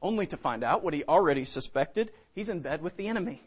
only 0.01 0.25
to 0.27 0.37
find 0.37 0.63
out 0.63 0.85
what 0.85 0.93
he 0.93 1.03
already 1.03 1.43
suspected 1.43 2.13
he's 2.33 2.47
in 2.47 2.61
bed 2.61 2.81
with 2.81 2.95
the 2.95 3.09
enemy. 3.09 3.41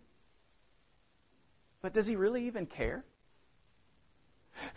But 1.80 1.94
does 1.94 2.06
he 2.06 2.16
really 2.16 2.46
even 2.46 2.66
care? 2.66 3.06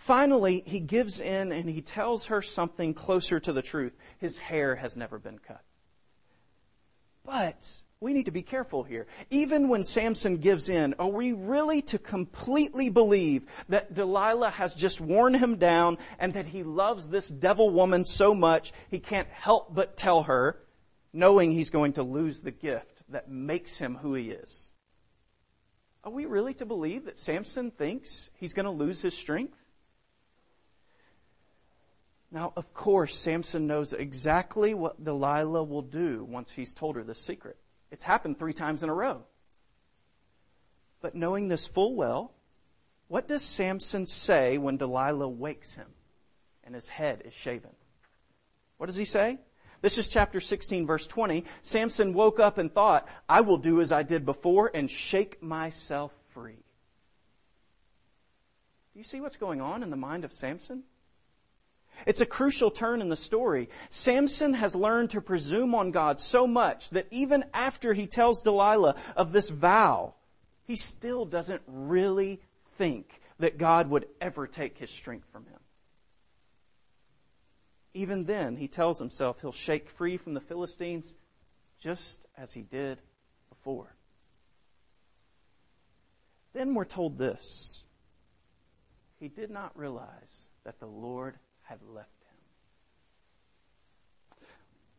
Finally, 0.04 0.62
he 0.66 0.82
gives 0.82 1.22
in 1.22 1.54
and 1.54 1.70
he 1.70 1.82
tells 1.82 2.26
her 2.26 2.42
something 2.42 2.94
closer 2.94 3.40
to 3.40 3.54
the 3.54 3.62
truth. 3.62 3.94
His 4.18 4.38
hair 4.38 4.76
has 4.76 4.98
never 4.98 5.18
been 5.18 5.40
cut. 5.40 5.64
But 7.24 7.80
we 8.02 8.12
need 8.12 8.26
to 8.26 8.32
be 8.32 8.42
careful 8.42 8.84
here. 8.84 9.08
Even 9.30 9.70
when 9.70 9.86
Samson 9.86 10.40
gives 10.40 10.68
in, 10.68 10.94
are 11.00 11.08
we 11.08 11.32
really 11.32 11.82
to 11.84 11.98
completely 11.98 12.90
believe 12.90 13.44
that 13.70 13.94
Delilah 13.94 14.50
has 14.50 14.76
just 14.76 15.00
worn 15.00 15.36
him 15.36 15.56
down 15.56 15.98
and 16.20 16.34
that 16.34 16.48
he 16.48 16.64
loves 16.64 17.08
this 17.08 17.30
devil 17.30 17.70
woman 17.70 18.04
so 18.04 18.36
much 18.36 18.74
he 18.90 19.00
can't 19.00 19.30
help 19.30 19.74
but 19.74 19.96
tell 19.96 20.24
her, 20.24 20.60
knowing 21.14 21.54
he's 21.54 21.70
going 21.70 21.94
to 21.94 22.04
lose 22.04 22.42
the 22.42 22.52
gift 22.52 23.04
that 23.08 23.32
makes 23.32 23.78
him 23.78 23.96
who 23.96 24.16
he 24.16 24.32
is? 24.32 24.74
Are 26.04 26.12
we 26.12 26.26
really 26.26 26.56
to 26.56 26.66
believe 26.66 27.06
that 27.06 27.20
Samson 27.20 27.72
thinks 27.72 28.30
he's 28.36 28.54
going 28.54 28.66
to 28.66 28.70
lose 28.70 29.00
his 29.00 29.18
strength? 29.18 29.63
Now, 32.34 32.52
of 32.56 32.74
course, 32.74 33.16
Samson 33.16 33.68
knows 33.68 33.94
exactly 33.94 34.74
what 34.74 35.04
Delilah 35.04 35.64
will 35.64 35.84
do 35.84 36.26
once 36.28 36.52
he's 36.52 36.74
told 36.74 36.96
her 36.96 37.04
this 37.04 37.20
secret. 37.20 37.58
It's 37.92 38.04
happened 38.04 38.40
three 38.40 38.54
times 38.54 38.82
in 38.82 38.90
a 38.90 38.94
row. 38.94 39.26
But 41.00 41.14
knowing 41.14 41.48
this 41.48 41.68
full 41.68 41.94
well, 41.94 42.34
what 43.08 43.28
does 43.28 43.44
Samson 43.44 44.08
say 44.08 44.58
when 44.58 44.78
Delilah 44.78 45.30
wakes 45.30 45.76
him 45.76 45.90
and 46.64 46.74
his 46.74 46.88
head 46.88 47.22
is 47.24 47.36
shaven? 47.36 47.70
What 48.78 48.88
does 48.88 48.96
he 48.96 49.06
say? 49.06 49.38
This 49.82 50.00
is 50.00 50.08
chapter 50.08 50.40
16, 50.40 50.88
verse 50.88 51.06
20. 51.06 51.46
Samson 51.62 52.16
woke 52.16 52.40
up 52.40 52.58
and 52.58 52.74
thought, 52.74 53.08
I 53.30 53.42
will 53.42 53.58
do 53.58 53.80
as 53.80 53.92
I 53.92 54.02
did 54.02 54.26
before 54.26 54.72
and 54.74 54.90
shake 54.90 55.44
myself 55.44 56.12
free. 56.30 56.64
Do 58.94 59.00
you 59.00 59.04
see 59.04 59.22
what's 59.22 59.38
going 59.38 59.62
on 59.62 59.84
in 59.84 59.92
the 59.92 59.96
mind 59.96 60.26
of 60.26 60.34
Samson? 60.34 60.84
It's 62.06 62.22
a 62.22 62.26
crucial 62.26 62.72
turn 62.72 63.02
in 63.02 63.10
the 63.10 63.16
story. 63.16 63.70
Samson 63.90 64.56
has 64.56 64.76
learned 64.76 65.12
to 65.12 65.22
presume 65.22 65.74
on 65.74 65.92
God 65.92 66.20
so 66.20 66.46
much 66.46 66.90
that 66.92 67.08
even 67.12 67.46
after 67.54 67.94
he 67.94 68.08
tells 68.08 68.42
Delilah 68.42 68.96
of 69.16 69.32
this 69.32 69.50
vow, 69.50 70.16
he 70.66 70.76
still 70.76 71.26
doesn't 71.26 71.62
really 71.68 72.42
think 72.78 73.22
that 73.40 73.58
God 73.58 73.90
would 73.90 74.08
ever 74.22 74.48
take 74.48 74.78
his 74.78 74.90
strength 74.90 75.28
from 75.32 75.46
him. 75.46 75.60
Even 77.94 78.26
then, 78.26 78.56
he 78.58 78.68
tells 78.68 79.00
himself 79.00 79.40
he'll 79.42 79.52
shake 79.52 79.90
free 79.90 80.18
from 80.18 80.34
the 80.34 80.42
Philistines 80.42 81.14
just 81.80 82.26
as 82.38 82.54
he 82.54 82.62
did 82.62 83.00
before. 83.50 83.96
Then 86.54 86.74
we're 86.74 86.86
told 86.86 87.18
this 87.18 87.84
he 89.20 89.28
did 89.28 89.52
not 89.52 89.78
realize 89.78 90.48
that 90.64 90.80
the 90.80 90.88
Lord 90.88 91.36
left 91.82 92.24
him. 92.24 92.38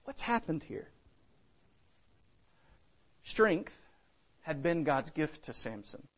What's 0.05 0.23
happened 0.23 0.65
here? 0.65 0.89
Strength 3.23 3.75
had 4.43 4.63
been 4.63 4.85
God's 4.85 5.11
gift 5.11 5.45
to 5.45 5.55
Samson. 5.55 6.09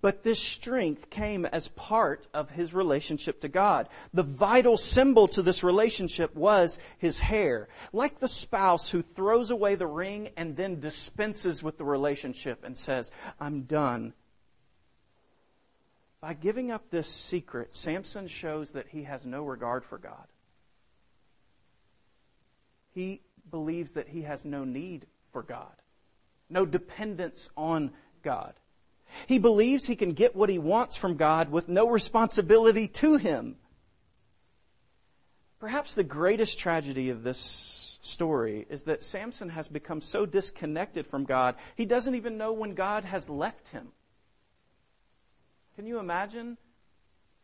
But 0.00 0.22
this 0.22 0.40
strength 0.40 1.10
came 1.10 1.44
as 1.46 1.68
part 1.68 2.28
of 2.32 2.50
his 2.50 2.72
relationship 2.72 3.40
to 3.40 3.48
God. 3.48 3.88
The 4.14 4.22
vital 4.22 4.76
symbol 4.76 5.26
to 5.28 5.42
this 5.42 5.64
relationship 5.64 6.34
was 6.36 6.78
his 6.98 7.18
hair. 7.18 7.68
Like 7.92 8.20
the 8.20 8.28
spouse 8.28 8.90
who 8.90 9.02
throws 9.02 9.50
away 9.50 9.74
the 9.74 9.86
ring 9.86 10.30
and 10.36 10.56
then 10.56 10.78
dispenses 10.78 11.62
with 11.62 11.78
the 11.78 11.84
relationship 11.84 12.62
and 12.64 12.76
says, 12.76 13.10
I'm 13.40 13.62
done 13.62 14.14
by 16.22 16.34
giving 16.34 16.70
up 16.70 16.88
this 16.88 17.08
secret, 17.08 17.74
Samson 17.74 18.28
shows 18.28 18.70
that 18.70 18.86
he 18.88 19.02
has 19.02 19.26
no 19.26 19.42
regard 19.42 19.84
for 19.84 19.98
God. 19.98 20.28
He 22.94 23.22
believes 23.50 23.92
that 23.92 24.08
he 24.08 24.22
has 24.22 24.44
no 24.44 24.64
need 24.64 25.06
for 25.32 25.42
God, 25.42 25.74
no 26.48 26.64
dependence 26.64 27.50
on 27.56 27.90
God. 28.22 28.54
He 29.26 29.40
believes 29.40 29.86
he 29.86 29.96
can 29.96 30.12
get 30.12 30.36
what 30.36 30.48
he 30.48 30.60
wants 30.60 30.96
from 30.96 31.16
God 31.16 31.50
with 31.50 31.68
no 31.68 31.88
responsibility 31.90 32.86
to 32.88 33.16
him. 33.16 33.56
Perhaps 35.58 35.96
the 35.96 36.04
greatest 36.04 36.56
tragedy 36.56 37.10
of 37.10 37.24
this 37.24 37.98
story 38.00 38.64
is 38.70 38.84
that 38.84 39.02
Samson 39.02 39.48
has 39.50 39.66
become 39.66 40.00
so 40.00 40.24
disconnected 40.24 41.04
from 41.04 41.24
God, 41.24 41.56
he 41.74 41.84
doesn't 41.84 42.14
even 42.14 42.38
know 42.38 42.52
when 42.52 42.74
God 42.74 43.04
has 43.04 43.28
left 43.28 43.68
him. 43.68 43.88
Can 45.76 45.86
you 45.86 45.98
imagine 45.98 46.58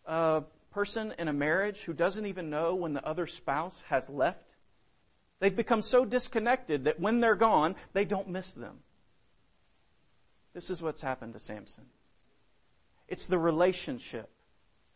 a 0.05 0.43
person 0.71 1.15
in 1.19 1.29
a 1.29 1.33
marriage 1.33 1.81
who 1.81 1.93
doesn't 1.93 2.27
even 2.27 2.51
know 2.51 2.75
when 2.75 2.93
the 2.93 3.07
other 3.07 3.27
spouse 3.27 3.85
has 3.89 4.09
left? 4.09 4.55
They've 5.41 5.55
become 5.55 5.83
so 5.83 6.05
disconnected 6.05 6.85
that 6.85 7.01
when 7.01 7.21
they're 7.21 7.35
gone, 7.35 7.77
they 7.93 8.05
don't 8.05 8.29
miss 8.29 8.53
them. 8.53 8.79
This 10.53 10.71
is 10.71 10.83
what's 10.83 11.03
happened 11.03 11.35
to 11.35 11.41
Samson. 11.41 11.85
It's 13.07 13.27
the 13.27 13.39
relationship 13.39 14.29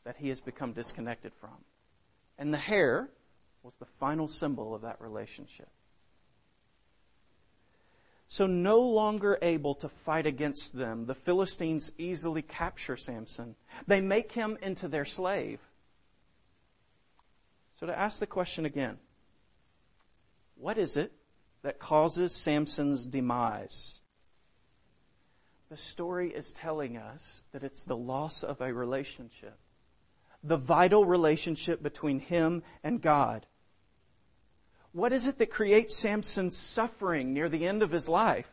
that 0.05 0.17
he 0.17 0.29
has 0.29 0.41
become 0.41 0.73
disconnected 0.73 1.33
from. 1.41 1.65
And 2.39 2.53
the 2.53 2.59
hair 2.59 3.09
was 3.63 3.75
the 3.77 3.87
final 3.87 4.27
symbol 4.27 4.75
of 4.75 4.83
that 4.83 5.01
relationship. 5.01 5.69
So, 8.33 8.47
no 8.47 8.81
longer 8.81 9.37
able 9.43 9.75
to 9.75 9.91
fight 9.91 10.25
against 10.25 10.75
them, 10.75 11.05
the 11.05 11.15
Philistines 11.15 11.93
easily 11.99 12.41
capture 12.41 12.97
Samson. 12.97 13.57
They 13.87 14.01
make 14.01 14.33
him 14.33 14.57
into 14.63 14.89
their 14.89 15.05
slave. 15.05 15.59
So, 17.79 17.85
to 17.85 17.99
ask 17.99 18.21
the 18.21 18.27
question 18.27 18.65
again 18.65 18.97
what 20.57 20.79
is 20.79 20.97
it 20.97 21.13
that 21.61 21.79
causes 21.79 22.35
Samson's 22.35 23.05
demise? 23.05 24.01
The 25.69 25.77
story 25.77 26.31
is 26.31 26.53
telling 26.53 26.97
us 26.97 27.45
that 27.53 27.63
it's 27.63 27.85
the 27.85 27.99
loss 27.99 28.43
of 28.43 28.63
a 28.63 28.73
relationship, 28.73 29.59
the 30.43 30.57
vital 30.57 31.05
relationship 31.05 31.83
between 31.83 32.21
him 32.21 32.63
and 32.83 33.03
God. 33.03 33.45
What 34.93 35.13
is 35.13 35.27
it 35.27 35.39
that 35.39 35.51
creates 35.51 35.97
Samson's 35.97 36.57
suffering 36.57 37.33
near 37.33 37.49
the 37.49 37.67
end 37.67 37.83
of 37.83 37.91
his 37.91 38.09
life? 38.09 38.51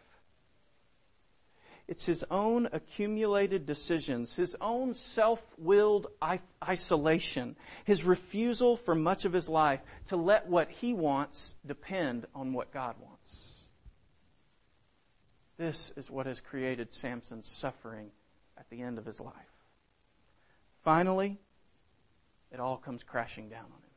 It's 1.87 2.05
his 2.05 2.23
own 2.29 2.69
accumulated 2.71 3.65
decisions, 3.65 4.35
his 4.35 4.55
own 4.61 4.93
self 4.93 5.41
willed 5.57 6.07
isolation, 6.63 7.55
his 7.83 8.03
refusal 8.03 8.77
for 8.77 8.93
much 8.93 9.25
of 9.25 9.33
his 9.33 9.49
life 9.49 9.81
to 10.07 10.15
let 10.15 10.47
what 10.47 10.69
he 10.69 10.93
wants 10.93 11.55
depend 11.65 12.27
on 12.35 12.53
what 12.53 12.71
God 12.71 12.95
wants. 13.01 13.55
This 15.57 15.91
is 15.97 16.11
what 16.11 16.27
has 16.27 16.39
created 16.39 16.93
Samson's 16.93 17.47
suffering 17.47 18.11
at 18.55 18.69
the 18.69 18.81
end 18.81 18.99
of 18.99 19.05
his 19.05 19.19
life. 19.19 19.33
Finally, 20.83 21.39
it 22.51 22.59
all 22.59 22.77
comes 22.77 23.03
crashing 23.03 23.49
down 23.49 23.65
on 23.65 23.81
him. 23.83 23.88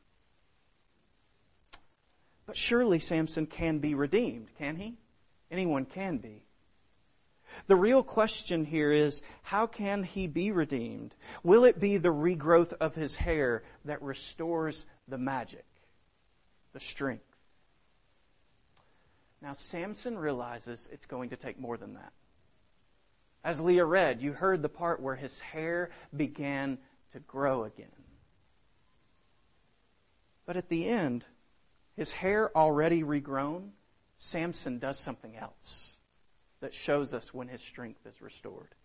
But 2.45 2.57
surely 2.57 2.99
Samson 2.99 3.45
can 3.45 3.79
be 3.79 3.95
redeemed, 3.95 4.49
can 4.57 4.75
he? 4.75 4.97
Anyone 5.49 5.85
can 5.85 6.17
be. 6.17 6.45
The 7.67 7.75
real 7.75 8.03
question 8.03 8.65
here 8.65 8.91
is 8.91 9.21
how 9.43 9.67
can 9.67 10.03
he 10.03 10.27
be 10.27 10.51
redeemed? 10.51 11.15
Will 11.43 11.63
it 11.65 11.79
be 11.79 11.97
the 11.97 12.13
regrowth 12.13 12.73
of 12.73 12.95
his 12.95 13.15
hair 13.15 13.63
that 13.85 14.01
restores 14.01 14.85
the 15.07 15.17
magic, 15.17 15.65
the 16.73 16.79
strength? 16.79 17.23
Now, 19.41 19.53
Samson 19.53 20.17
realizes 20.17 20.89
it's 20.91 21.05
going 21.05 21.29
to 21.29 21.35
take 21.35 21.59
more 21.59 21.77
than 21.77 21.93
that. 21.95 22.13
As 23.43 23.59
Leah 23.59 23.85
read, 23.85 24.21
you 24.21 24.31
heard 24.31 24.61
the 24.61 24.69
part 24.69 25.01
where 25.01 25.15
his 25.15 25.39
hair 25.41 25.91
began 26.15 26.77
to 27.11 27.19
grow 27.19 27.65
again. 27.65 27.87
But 30.45 30.55
at 30.55 30.69
the 30.69 30.87
end, 30.87 31.25
his 31.95 32.11
hair 32.11 32.55
already 32.55 33.03
regrown, 33.03 33.69
Samson 34.17 34.79
does 34.79 34.99
something 34.99 35.35
else 35.35 35.97
that 36.59 36.73
shows 36.73 37.13
us 37.13 37.33
when 37.33 37.47
his 37.47 37.61
strength 37.61 38.05
is 38.05 38.21
restored. 38.21 38.75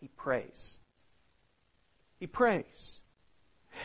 He 0.00 0.08
prays. 0.08 0.78
He 2.18 2.26
prays. 2.26 2.98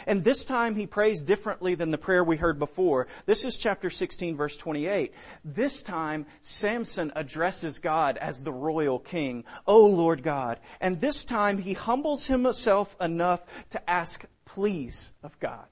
And 0.06 0.24
this 0.24 0.46
time 0.46 0.76
he 0.76 0.86
prays 0.86 1.22
differently 1.22 1.76
than 1.76 1.92
the 1.92 1.98
prayer 1.98 2.24
we 2.24 2.38
heard 2.38 2.60
before. 2.60 3.08
This 3.26 3.46
is 3.46 3.58
chapter 3.58 3.90
16, 3.90 4.36
verse 4.36 4.58
28. 4.58 5.14
This 5.44 5.82
time, 5.82 6.26
Samson 6.42 7.12
addresses 7.16 7.80
God 7.80 8.18
as 8.18 8.44
the 8.44 8.52
royal 8.52 9.00
king, 9.00 9.44
O 9.66 9.86
Lord 9.86 10.24
God. 10.24 10.60
And 10.82 11.00
this 11.00 11.26
time 11.26 11.58
he 11.58 11.74
humbles 11.74 12.28
himself 12.28 12.96
enough 13.00 13.42
to 13.72 13.90
ask 13.90 14.26
please 14.46 15.14
of 15.24 15.40
God. 15.40 15.66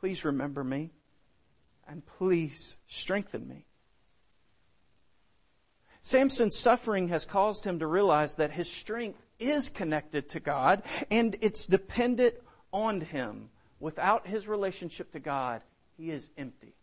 Please 0.00 0.24
remember 0.24 0.64
me 0.64 0.90
and 1.86 2.04
please 2.06 2.76
strengthen 2.88 3.46
me. 3.46 3.66
Samson's 6.00 6.58
suffering 6.58 7.08
has 7.08 7.26
caused 7.26 7.64
him 7.64 7.78
to 7.78 7.86
realize 7.86 8.36
that 8.36 8.52
his 8.52 8.70
strength 8.70 9.20
is 9.38 9.68
connected 9.68 10.30
to 10.30 10.40
God 10.40 10.82
and 11.10 11.36
it's 11.42 11.66
dependent 11.66 12.34
on 12.72 13.02
him. 13.02 13.50
Without 13.78 14.26
his 14.26 14.48
relationship 14.48 15.12
to 15.12 15.20
God, 15.20 15.62
he 15.98 16.10
is 16.10 16.30
empty. 16.38 16.74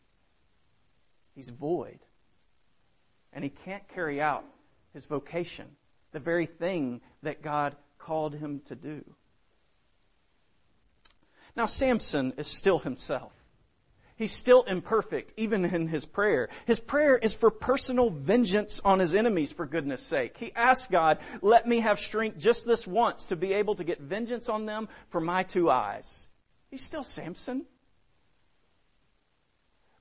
He's 1.34 1.50
void. 1.50 2.00
And 3.34 3.44
he 3.44 3.50
can't 3.50 3.88
carry 3.88 4.22
out 4.22 4.46
his 4.94 5.06
vocation, 5.06 5.66
the 6.12 6.20
very 6.20 6.46
thing 6.46 7.02
that 7.24 7.42
God 7.42 7.76
called 7.98 8.36
him 8.36 8.62
to 8.66 8.76
do. 8.76 9.04
Now, 11.58 11.66
Samson 11.66 12.34
is 12.38 12.48
still 12.48 12.78
himself. 12.78 13.34
He's 14.16 14.32
still 14.32 14.62
imperfect, 14.64 15.34
even 15.38 15.66
in 15.66 15.88
his 15.88 16.06
prayer. 16.06 16.50
His 16.66 16.80
prayer 16.80 17.18
is 17.18 17.34
for 17.34 17.50
personal 17.50 18.12
vengeance 18.12 18.80
on 18.86 19.00
his 19.00 19.16
enemies, 19.16 19.52
for 19.52 19.66
goodness 19.66 20.04
sake. 20.04 20.38
He 20.38 20.54
asks 20.56 20.88
God, 20.88 21.18
let 21.42 21.68
me 21.68 21.80
have 21.80 22.00
strength 22.00 22.38
just 22.38 22.68
this 22.68 22.86
once 22.86 23.26
to 23.28 23.36
be 23.36 23.54
able 23.54 23.74
to 23.76 23.84
get 23.84 24.00
vengeance 24.00 24.50
on 24.50 24.68
them 24.68 24.88
for 25.10 25.20
my 25.20 25.42
two 25.42 25.70
eyes. 25.70 26.28
He's 26.70 26.84
still 26.84 27.04
Samson. 27.04 27.66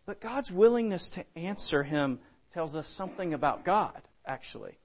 But 0.05 0.21
God's 0.21 0.53
willingness 0.53 1.09
to 1.11 1.25
answer 1.37 1.85
him 1.85 2.19
tells 2.53 2.77
us 2.77 2.87
something 2.87 3.33
about 3.33 3.65
God, 3.65 4.03
actually. 4.27 4.79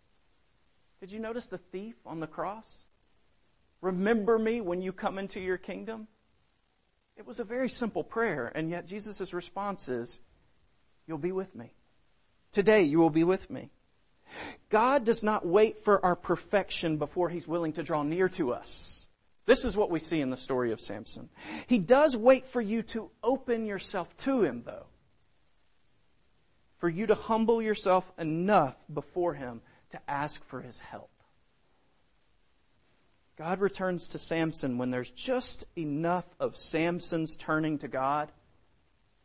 Did 1.01 1.11
you 1.11 1.19
notice 1.19 1.47
the 1.47 1.57
thief 1.57 1.95
on 2.05 2.21
the 2.21 2.27
cross? 2.27 2.85
Remember 3.81 4.39
me 4.39 4.61
when 4.61 4.81
you 4.81 4.93
come 4.93 5.17
into 5.17 5.41
your 5.41 5.57
kingdom. 5.57 6.07
It 7.21 7.27
was 7.27 7.39
a 7.39 7.43
very 7.43 7.69
simple 7.69 8.03
prayer, 8.03 8.51
and 8.55 8.67
yet 8.67 8.87
Jesus' 8.87 9.31
response 9.31 9.87
is, 9.87 10.19
You'll 11.05 11.19
be 11.19 11.31
with 11.31 11.53
me. 11.53 11.75
Today 12.51 12.81
you 12.81 12.97
will 12.97 13.11
be 13.11 13.23
with 13.23 13.47
me. 13.47 13.69
God 14.69 15.05
does 15.05 15.21
not 15.21 15.45
wait 15.45 15.83
for 15.83 16.03
our 16.03 16.15
perfection 16.15 16.97
before 16.97 17.29
he's 17.29 17.47
willing 17.47 17.73
to 17.73 17.83
draw 17.83 18.01
near 18.01 18.27
to 18.29 18.53
us. 18.53 19.05
This 19.45 19.65
is 19.65 19.77
what 19.77 19.91
we 19.91 19.99
see 19.99 20.19
in 20.19 20.31
the 20.31 20.35
story 20.35 20.71
of 20.71 20.81
Samson. 20.81 21.29
He 21.67 21.77
does 21.77 22.17
wait 22.17 22.47
for 22.47 22.59
you 22.59 22.81
to 22.81 23.11
open 23.23 23.67
yourself 23.67 24.17
to 24.17 24.41
him, 24.41 24.63
though. 24.65 24.87
For 26.79 26.89
you 26.89 27.05
to 27.05 27.13
humble 27.13 27.61
yourself 27.61 28.11
enough 28.17 28.77
before 28.91 29.35
him 29.35 29.61
to 29.91 29.99
ask 30.09 30.43
for 30.45 30.61
his 30.61 30.79
help. 30.79 31.10
God 33.41 33.59
returns 33.59 34.07
to 34.09 34.19
Samson 34.19 34.77
when 34.77 34.91
there's 34.91 35.09
just 35.09 35.63
enough 35.75 36.25
of 36.39 36.55
Samson's 36.55 37.35
turning 37.35 37.79
to 37.79 37.87
God 37.87 38.31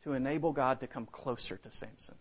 to 0.05 0.15
enable 0.15 0.53
God 0.53 0.81
to 0.81 0.87
come 0.87 1.05
closer 1.05 1.59
to 1.59 1.71
Samson. 1.71 2.15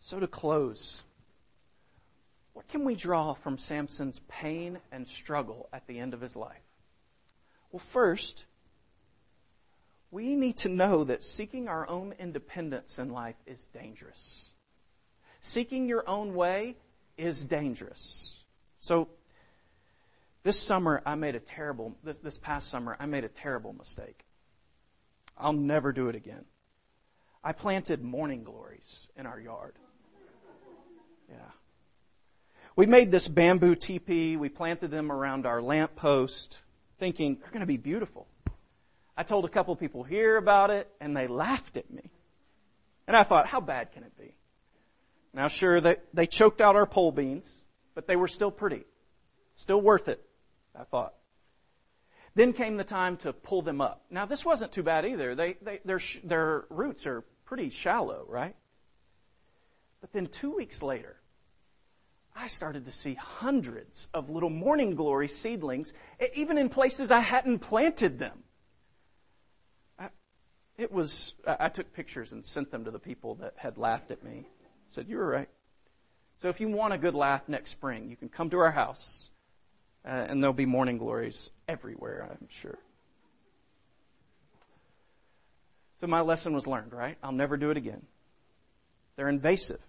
So, 0.00 0.18
to 0.18 0.26
close, 0.26 1.02
what 2.52 2.66
can 2.66 2.84
we 2.84 2.96
draw 2.96 3.34
from 3.34 3.58
Samson's 3.58 4.20
pain 4.26 4.78
and 4.90 5.06
struggle 5.06 5.68
at 5.72 5.86
the 5.86 6.00
end 6.00 6.12
of 6.12 6.20
his 6.20 6.34
life? 6.34 6.66
Well, 7.70 7.78
first, 7.90 8.44
we 10.10 10.34
need 10.34 10.56
to 10.58 10.68
know 10.68 11.04
that 11.04 11.22
seeking 11.22 11.68
our 11.68 11.88
own 11.88 12.12
independence 12.18 12.98
in 12.98 13.10
life 13.10 13.36
is 13.46 13.66
dangerous. 13.66 14.48
Seeking 15.40 15.86
your 15.86 16.02
own 16.08 16.34
way 16.34 16.74
is 17.16 17.44
dangerous. 17.44 18.34
So, 18.78 19.08
this 20.42 20.58
summer, 20.58 21.02
I 21.06 21.14
made 21.14 21.36
a 21.36 21.40
terrible, 21.40 21.96
this, 22.02 22.18
this 22.18 22.36
past 22.36 22.68
summer, 22.68 22.96
I 22.98 23.06
made 23.06 23.24
a 23.24 23.28
terrible 23.28 23.72
mistake. 23.72 24.24
I'll 25.38 25.52
never 25.52 25.92
do 25.92 26.08
it 26.08 26.16
again. 26.16 26.44
I 27.44 27.52
planted 27.52 28.02
morning 28.02 28.44
glories 28.44 29.08
in 29.16 29.26
our 29.26 29.40
yard. 29.40 29.74
Yeah. 31.28 31.36
We 32.76 32.86
made 32.86 33.10
this 33.10 33.28
bamboo 33.28 33.74
teepee. 33.74 34.36
We 34.36 34.48
planted 34.48 34.90
them 34.90 35.12
around 35.12 35.46
our 35.46 35.60
lamp 35.60 35.94
post, 35.96 36.58
thinking 36.98 37.38
they're 37.40 37.50
going 37.50 37.60
to 37.60 37.66
be 37.66 37.76
beautiful. 37.76 38.26
I 39.16 39.24
told 39.24 39.44
a 39.44 39.48
couple 39.48 39.76
people 39.76 40.04
here 40.04 40.36
about 40.36 40.70
it, 40.70 40.88
and 41.00 41.16
they 41.16 41.26
laughed 41.26 41.76
at 41.76 41.90
me. 41.90 42.10
And 43.06 43.16
I 43.16 43.24
thought, 43.24 43.46
how 43.46 43.60
bad 43.60 43.92
can 43.92 44.04
it 44.04 44.16
be? 44.18 44.34
Now, 45.34 45.48
sure, 45.48 45.80
they, 45.80 45.96
they 46.12 46.26
choked 46.26 46.60
out 46.60 46.76
our 46.76 46.86
pole 46.86 47.12
beans, 47.12 47.62
but 47.94 48.06
they 48.06 48.16
were 48.16 48.28
still 48.28 48.50
pretty. 48.50 48.84
Still 49.54 49.80
worth 49.80 50.08
it, 50.08 50.22
I 50.78 50.84
thought. 50.84 51.14
Then 52.34 52.52
came 52.52 52.76
the 52.76 52.84
time 52.84 53.16
to 53.18 53.32
pull 53.32 53.62
them 53.62 53.80
up. 53.80 54.04
Now, 54.10 54.26
this 54.26 54.44
wasn't 54.44 54.72
too 54.72 54.82
bad 54.82 55.04
either. 55.06 55.34
They, 55.34 55.56
they, 55.62 55.80
their, 55.84 56.00
their 56.24 56.64
roots 56.70 57.06
are 57.06 57.24
pretty 57.44 57.70
shallow, 57.70 58.24
right? 58.28 58.56
But 60.00 60.12
then 60.12 60.26
two 60.26 60.54
weeks 60.54 60.82
later, 60.82 61.16
I 62.34 62.48
started 62.48 62.86
to 62.86 62.92
see 62.92 63.14
hundreds 63.14 64.08
of 64.14 64.30
little 64.30 64.50
morning 64.50 64.94
glory 64.94 65.28
seedlings, 65.28 65.92
even 66.34 66.56
in 66.56 66.70
places 66.70 67.10
I 67.10 67.20
hadn't 67.20 67.58
planted 67.58 68.18
them. 68.18 68.44
I, 69.98 70.08
it 70.78 70.90
was, 70.90 71.34
I 71.46 71.68
took 71.68 71.92
pictures 71.92 72.32
and 72.32 72.44
sent 72.44 72.70
them 72.70 72.84
to 72.84 72.90
the 72.90 72.98
people 72.98 73.34
that 73.36 73.54
had 73.58 73.76
laughed 73.76 74.10
at 74.10 74.24
me 74.24 74.46
said, 74.92 75.08
You 75.08 75.16
were 75.16 75.28
right. 75.28 75.48
So 76.40 76.48
if 76.48 76.60
you 76.60 76.68
want 76.68 76.92
a 76.92 76.98
good 76.98 77.14
laugh 77.14 77.48
next 77.48 77.70
spring, 77.70 78.10
you 78.10 78.16
can 78.16 78.28
come 78.28 78.50
to 78.50 78.58
our 78.58 78.72
house, 78.72 79.30
uh, 80.04 80.08
and 80.08 80.42
there'll 80.42 80.52
be 80.52 80.66
morning 80.66 80.98
glories 80.98 81.50
everywhere, 81.68 82.28
I'm 82.30 82.48
sure. 82.50 82.78
So 86.00 86.08
my 86.08 86.20
lesson 86.20 86.52
was 86.52 86.66
learned, 86.66 86.92
right? 86.92 87.16
I'll 87.22 87.30
never 87.30 87.56
do 87.56 87.70
it 87.70 87.76
again. 87.76 88.02
They're 89.14 89.28
invasive. 89.28 89.80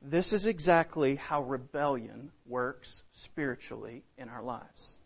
This 0.00 0.32
is 0.32 0.46
exactly 0.46 1.16
how 1.16 1.42
rebellion 1.42 2.32
works 2.46 3.02
spiritually 3.12 4.02
in 4.16 4.30
our 4.30 4.42
lives. 4.42 4.96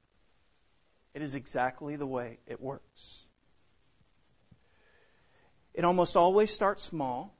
It 1.14 1.22
is 1.22 1.34
exactly 1.34 1.96
the 1.96 2.06
way 2.06 2.38
it 2.46 2.60
works. 2.60 3.24
It 5.74 5.84
almost 5.84 6.16
always 6.16 6.52
starts 6.52 6.84
small, 6.84 7.33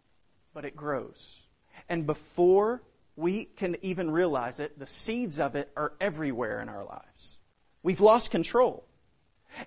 but 0.55 0.65
it 0.65 0.77
grows. 0.77 1.41
And 1.89 2.07
before 2.07 2.83
we 3.17 3.45
can 3.45 3.77
even 3.83 4.11
realize 4.11 4.61
it, 4.61 4.79
the 4.79 4.87
seeds 4.87 5.39
of 5.39 5.55
it 5.57 5.71
are 5.77 5.93
everywhere 6.01 6.61
in 6.61 6.69
our 6.69 6.85
lives. 6.85 7.39
We've 7.83 8.01
lost 8.01 8.31
control. 8.31 8.85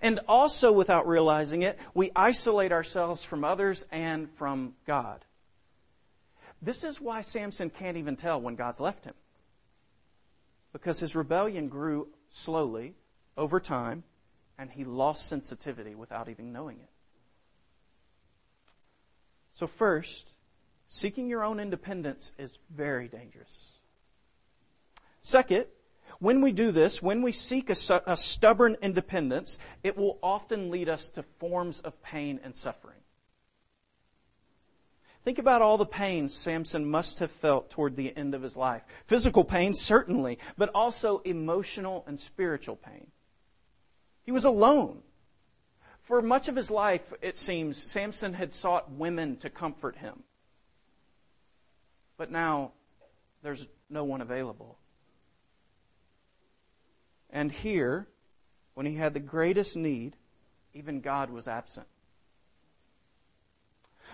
And 0.01 0.19
also, 0.27 0.71
without 0.71 1.07
realizing 1.07 1.61
it, 1.61 1.79
we 1.93 2.11
isolate 2.15 2.71
ourselves 2.71 3.23
from 3.23 3.43
others 3.43 3.85
and 3.91 4.29
from 4.31 4.73
God. 4.85 5.23
This 6.61 6.83
is 6.83 6.99
why 6.99 7.21
Samson 7.21 7.69
can't 7.69 7.97
even 7.97 8.15
tell 8.15 8.41
when 8.41 8.55
God's 8.55 8.79
left 8.79 9.05
him. 9.05 9.13
Because 10.73 10.99
his 10.99 11.15
rebellion 11.15 11.69
grew 11.69 12.09
slowly 12.29 12.95
over 13.37 13.59
time, 13.59 14.03
and 14.57 14.71
he 14.71 14.83
lost 14.83 15.27
sensitivity 15.27 15.95
without 15.95 16.27
even 16.27 16.51
knowing 16.51 16.79
it. 16.79 16.89
So, 19.53 19.67
first, 19.67 20.33
seeking 20.89 21.29
your 21.29 21.43
own 21.43 21.59
independence 21.59 22.31
is 22.37 22.57
very 22.69 23.07
dangerous. 23.07 23.73
Second, 25.21 25.65
when 26.19 26.41
we 26.41 26.51
do 26.51 26.71
this, 26.71 27.01
when 27.01 27.21
we 27.21 27.31
seek 27.31 27.69
a, 27.69 27.75
a, 28.07 28.17
stubborn 28.17 28.75
independence, 28.81 29.59
it 29.83 29.97
will 29.97 30.17
often 30.23 30.71
lead 30.71 30.89
us 30.89 31.09
to 31.09 31.23
forms 31.23 31.79
of 31.81 32.01
pain 32.01 32.39
and 32.43 32.55
suffering. 32.55 32.97
Think 35.23 35.37
about 35.37 35.61
all 35.61 35.77
the 35.77 35.85
pain 35.85 36.29
Samson 36.29 36.89
must 36.89 37.19
have 37.19 37.31
felt 37.31 37.69
toward 37.69 37.95
the 37.95 38.15
end 38.15 38.33
of 38.33 38.41
his 38.41 38.55
life. 38.55 38.83
Physical 39.07 39.43
pain, 39.43 39.73
certainly, 39.73 40.39
but 40.57 40.71
also 40.73 41.19
emotional 41.19 42.05
and 42.07 42.17
spiritual 42.19 42.77
pain. 42.77 43.07
He 44.23 44.31
was 44.31 44.45
alone. 44.45 45.01
For 46.01 46.21
much 46.21 46.47
of 46.47 46.55
his 46.55 46.71
life, 46.71 47.13
it 47.21 47.35
seems, 47.35 47.77
Samson 47.77 48.35
had 48.35 48.53
sought 48.53 48.89
women 48.91 49.35
to 49.37 49.49
comfort 49.49 49.97
him. 49.97 50.23
But 52.17 52.31
now, 52.31 52.71
there's 53.43 53.67
no 53.89 54.03
one 54.03 54.21
available. 54.21 54.77
And 57.29 57.51
here, 57.51 58.07
when 58.73 58.85
he 58.85 58.95
had 58.95 59.13
the 59.13 59.19
greatest 59.19 59.77
need, 59.77 60.15
even 60.73 61.01
God 61.01 61.29
was 61.29 61.47
absent. 61.47 61.87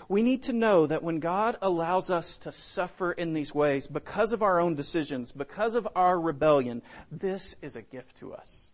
We 0.09 0.23
need 0.23 0.43
to 0.43 0.53
know 0.53 0.87
that 0.87 1.03
when 1.03 1.19
God 1.19 1.57
allows 1.61 2.09
us 2.09 2.37
to 2.39 2.51
suffer 2.51 3.11
in 3.11 3.33
these 3.33 3.53
ways 3.53 3.87
because 3.87 4.33
of 4.33 4.41
our 4.41 4.59
own 4.59 4.75
decisions, 4.75 5.31
because 5.31 5.75
of 5.75 5.87
our 5.95 6.19
rebellion, 6.19 6.81
this 7.11 7.55
is 7.61 7.75
a 7.75 7.81
gift 7.81 8.17
to 8.17 8.33
us. 8.33 8.69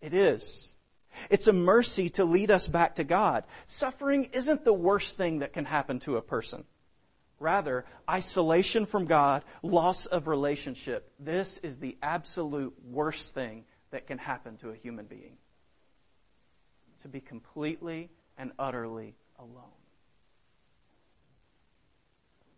It 0.00 0.14
is. 0.14 0.74
It's 1.30 1.48
a 1.48 1.52
mercy 1.52 2.08
to 2.10 2.24
lead 2.24 2.50
us 2.50 2.68
back 2.68 2.94
to 2.96 3.04
God. 3.04 3.44
Suffering 3.66 4.28
isn't 4.32 4.64
the 4.64 4.72
worst 4.72 5.16
thing 5.16 5.40
that 5.40 5.52
can 5.52 5.64
happen 5.64 5.98
to 6.00 6.16
a 6.16 6.22
person. 6.22 6.64
Rather, 7.40 7.84
isolation 8.10 8.84
from 8.84 9.06
God, 9.06 9.44
loss 9.62 10.06
of 10.06 10.26
relationship. 10.26 11.12
This 11.18 11.58
is 11.58 11.78
the 11.78 11.96
absolute 12.02 12.74
worst 12.84 13.34
thing 13.34 13.64
that 13.90 14.06
can 14.06 14.18
happen 14.18 14.56
to 14.58 14.70
a 14.70 14.74
human 14.74 15.06
being. 15.06 15.36
To 17.02 17.08
be 17.08 17.20
completely 17.20 18.10
and 18.36 18.52
utterly 18.58 19.14
alone. 19.38 19.64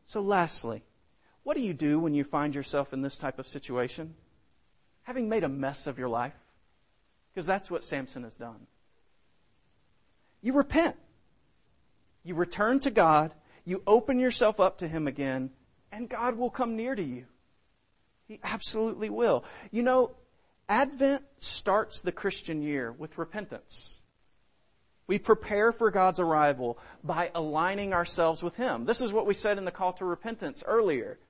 So, 0.06 0.20
lastly, 0.22 0.82
what 1.42 1.56
do 1.56 1.62
you 1.62 1.74
do 1.74 2.00
when 2.00 2.14
you 2.14 2.24
find 2.24 2.54
yourself 2.54 2.92
in 2.92 3.02
this 3.02 3.18
type 3.18 3.38
of 3.38 3.46
situation? 3.46 4.14
Having 5.02 5.28
made 5.28 5.44
a 5.44 5.48
mess 5.48 5.86
of 5.86 5.98
your 5.98 6.08
life? 6.08 6.34
Because 7.32 7.46
that's 7.46 7.70
what 7.70 7.84
Samson 7.84 8.24
has 8.24 8.36
done. 8.36 8.66
You 10.42 10.52
repent. 10.54 10.96
You 12.24 12.34
return 12.34 12.80
to 12.80 12.90
God. 12.90 13.34
You 13.70 13.84
open 13.86 14.18
yourself 14.18 14.58
up 14.58 14.78
to 14.78 14.88
Him 14.88 15.06
again, 15.06 15.50
and 15.92 16.08
God 16.08 16.36
will 16.36 16.50
come 16.50 16.74
near 16.74 16.96
to 16.96 17.02
you. 17.04 17.26
He 18.26 18.40
absolutely 18.42 19.10
will. 19.10 19.44
You 19.70 19.84
know, 19.84 20.16
Advent 20.68 21.22
starts 21.38 22.00
the 22.00 22.10
Christian 22.10 22.62
year 22.62 22.90
with 22.90 23.16
repentance. 23.16 24.00
We 25.06 25.18
prepare 25.20 25.70
for 25.70 25.92
God's 25.92 26.18
arrival 26.18 26.80
by 27.04 27.30
aligning 27.32 27.92
ourselves 27.92 28.42
with 28.42 28.56
Him. 28.56 28.86
This 28.86 29.00
is 29.00 29.12
what 29.12 29.24
we 29.24 29.34
said 29.34 29.56
in 29.56 29.64
the 29.64 29.70
call 29.70 29.92
to 29.92 30.04
repentance 30.04 30.64
earlier. 30.66 31.20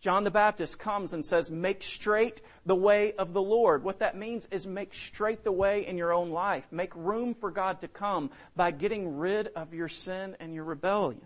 John 0.00 0.24
the 0.24 0.32
Baptist 0.32 0.80
comes 0.80 1.12
and 1.12 1.24
says, 1.24 1.48
Make 1.48 1.84
straight 1.84 2.42
the 2.66 2.74
way 2.74 3.12
of 3.12 3.34
the 3.34 3.42
Lord. 3.42 3.84
What 3.84 4.00
that 4.00 4.16
means 4.16 4.48
is 4.50 4.66
make 4.66 4.94
straight 4.94 5.44
the 5.44 5.52
way 5.52 5.86
in 5.86 5.96
your 5.96 6.12
own 6.12 6.30
life. 6.30 6.66
Make 6.72 6.92
room 6.96 7.34
for 7.34 7.52
God 7.52 7.82
to 7.82 7.88
come 7.88 8.30
by 8.56 8.72
getting 8.72 9.16
rid 9.16 9.46
of 9.54 9.72
your 9.72 9.88
sin 9.88 10.34
and 10.40 10.52
your 10.52 10.64
rebellion. 10.64 11.20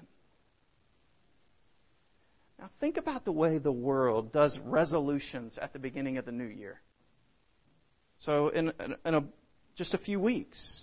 Now, 2.63 2.71
think 2.79 2.97
about 2.97 3.25
the 3.25 3.33
way 3.33 3.59
the 3.59 3.73
world 3.73 4.31
does 4.31 4.61
resolutions 4.61 5.59
at 5.59 5.73
the 5.73 5.81
beginning 5.81 6.17
of 6.17 6.25
the 6.25 6.31
new 6.31 6.47
year. 6.47 6.81
So, 8.19 8.51
in, 8.51 8.73
in 9.05 9.15
a, 9.17 9.25
just 9.75 9.95
a 9.95 9.99
few 9.99 10.21
weeks, 10.21 10.83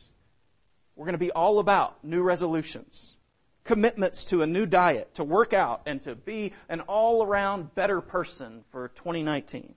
we're 0.98 1.06
going 1.06 1.14
to 1.14 1.18
be 1.18 1.32
all 1.32 1.58
about 1.58 2.04
new 2.04 2.22
resolutions, 2.22 3.16
commitments 3.64 4.26
to 4.26 4.42
a 4.42 4.46
new 4.46 4.66
diet, 4.66 5.16
to 5.16 5.24
work 5.24 5.54
out, 5.54 5.84
and 5.86 6.02
to 6.02 6.16
be 6.16 6.52
an 6.68 6.82
all 6.82 7.24
around 7.24 7.74
better 7.76 8.02
person 8.02 8.66
for 8.72 8.90
2019. 8.90 9.74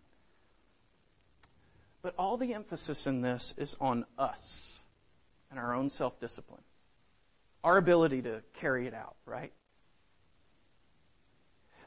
But 2.02 2.14
all 2.18 2.36
the 2.36 2.52
emphasis 2.52 3.06
in 3.06 3.20
this 3.20 3.54
is 3.56 3.76
on 3.80 4.06
us 4.18 4.80
and 5.52 5.60
our 5.60 5.72
own 5.72 5.88
self 5.88 6.18
discipline, 6.18 6.62
our 7.62 7.76
ability 7.76 8.22
to 8.22 8.42
carry 8.54 8.88
it 8.88 8.94
out, 8.94 9.14
right? 9.24 9.52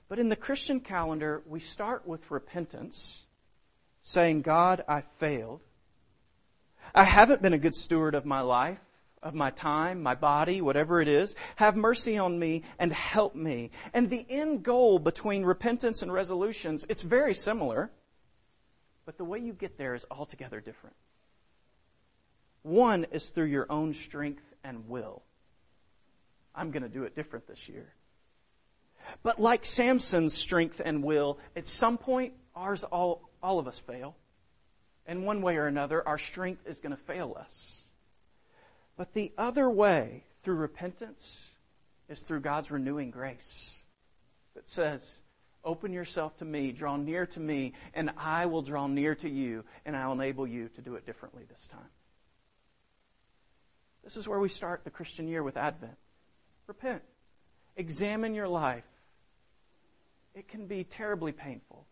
But 0.07 0.19
in 0.19 0.29
the 0.29 0.35
Christian 0.35 0.79
calendar, 0.79 1.41
we 1.47 1.59
start 1.59 2.07
with 2.07 2.29
repentance, 2.29 3.25
saying, 4.03 4.43
God, 4.43 4.83
I 4.87 5.01
failed. 5.17 5.61
I 6.93 7.05
haven't 7.05 7.41
been 7.41 7.53
a 7.53 7.57
good 7.57 7.75
steward 7.75 8.13
of 8.15 8.25
my 8.25 8.41
life 8.41 8.79
of 9.25 9.33
my 9.33 9.49
time, 9.49 10.03
my 10.03 10.13
body, 10.13 10.61
whatever 10.61 11.01
it 11.01 11.07
is. 11.07 11.35
Have 11.55 11.75
mercy 11.75 12.15
on 12.15 12.37
me 12.37 12.61
and 12.77 12.93
help 12.93 13.33
me. 13.33 13.71
And 13.91 14.09
the 14.09 14.23
end 14.29 14.63
goal 14.63 14.99
between 14.99 15.43
repentance 15.43 16.03
and 16.03 16.13
resolutions, 16.13 16.85
it's 16.87 17.01
very 17.01 17.33
similar, 17.33 17.91
but 19.03 19.17
the 19.17 19.25
way 19.25 19.39
you 19.39 19.51
get 19.51 19.79
there 19.79 19.95
is 19.95 20.05
altogether 20.11 20.61
different. 20.61 20.95
One 22.61 23.05
is 23.11 23.31
through 23.31 23.45
your 23.45 23.65
own 23.69 23.95
strength 23.95 24.43
and 24.63 24.87
will. 24.87 25.23
I'm 26.53 26.69
going 26.69 26.83
to 26.83 26.89
do 26.89 27.03
it 27.03 27.15
different 27.15 27.47
this 27.47 27.67
year. 27.67 27.93
But 29.23 29.39
like 29.39 29.65
Samson's 29.65 30.33
strength 30.33 30.81
and 30.83 31.03
will, 31.03 31.39
at 31.55 31.67
some 31.67 31.97
point, 31.97 32.33
ours 32.55 32.83
all, 32.83 33.29
all 33.41 33.59
of 33.59 33.67
us 33.67 33.79
fail. 33.79 34.15
And 35.05 35.25
one 35.25 35.41
way 35.41 35.57
or 35.57 35.67
another, 35.67 36.07
our 36.07 36.17
strength 36.17 36.65
is 36.67 36.79
going 36.79 36.95
to 36.95 37.01
fail 37.01 37.35
us. 37.39 37.83
But 38.97 39.13
the 39.13 39.31
other 39.37 39.69
way, 39.69 40.23
through 40.43 40.55
repentance, 40.55 41.41
is 42.07 42.21
through 42.21 42.41
God's 42.41 42.71
renewing 42.71 43.11
grace 43.11 43.83
that 44.55 44.69
says, 44.69 45.19
Open 45.63 45.91
yourself 45.91 46.37
to 46.37 46.45
me, 46.45 46.71
draw 46.71 46.95
near 46.95 47.25
to 47.25 47.39
me, 47.39 47.73
and 47.95 48.11
I 48.17 48.45
will 48.45 48.61
draw 48.61 48.85
near 48.85 49.15
to 49.15 49.29
you, 49.29 49.63
and 49.83 49.97
I'll 49.97 50.11
enable 50.11 50.45
you 50.45 50.69
to 50.75 50.81
do 50.81 50.93
it 50.95 51.07
differently 51.07 51.43
this 51.49 51.67
time. 51.67 51.89
This 54.03 54.15
is 54.15 54.27
where 54.27 54.39
we 54.39 54.49
start 54.49 54.83
the 54.83 54.91
Christian 54.91 55.27
year 55.27 55.41
with 55.41 55.57
Advent. 55.57 55.97
Repent. 56.67 57.01
Examine 57.75 58.35
your 58.35 58.47
life. 58.47 58.83
It 60.35 60.49
can 60.49 60.67
be 60.67 60.83
terribly 60.83 61.31
painful, 61.31 61.87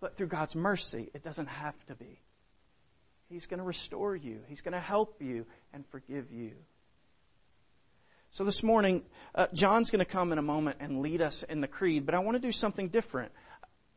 but 0.00 0.16
through 0.16 0.26
God's 0.26 0.56
mercy, 0.56 1.10
it 1.14 1.22
doesn't 1.22 1.46
have 1.46 1.74
to 1.86 1.94
be. 1.94 2.20
He's 3.28 3.46
going 3.46 3.58
to 3.58 3.64
restore 3.64 4.16
you, 4.16 4.40
He's 4.48 4.60
going 4.60 4.72
to 4.72 4.80
help 4.80 5.22
you 5.22 5.46
and 5.72 5.86
forgive 5.86 6.32
you. 6.32 6.52
So 8.32 8.44
this 8.44 8.62
morning, 8.62 9.02
uh, 9.34 9.46
John's 9.52 9.90
going 9.90 10.04
to 10.04 10.10
come 10.10 10.32
in 10.32 10.38
a 10.38 10.42
moment 10.42 10.78
and 10.80 11.02
lead 11.02 11.22
us 11.22 11.44
in 11.44 11.60
the 11.60 11.68
creed, 11.68 12.04
but 12.04 12.14
I 12.14 12.18
want 12.18 12.34
to 12.34 12.40
do 12.40 12.50
something 12.50 12.88
different. 12.88 13.30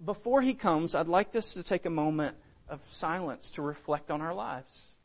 Before 0.03 0.41
he 0.41 0.53
comes, 0.53 0.93
I'd 0.93 1.07
like 1.07 1.35
us 1.35 1.53
to 1.53 1.63
take 1.63 1.85
a 1.85 1.89
moment 1.89 2.35
of 2.67 2.81
silence 2.87 3.49
to 3.51 3.61
reflect 3.61 4.11
on 4.11 4.21
our 4.21 4.33
lives. 4.33 4.97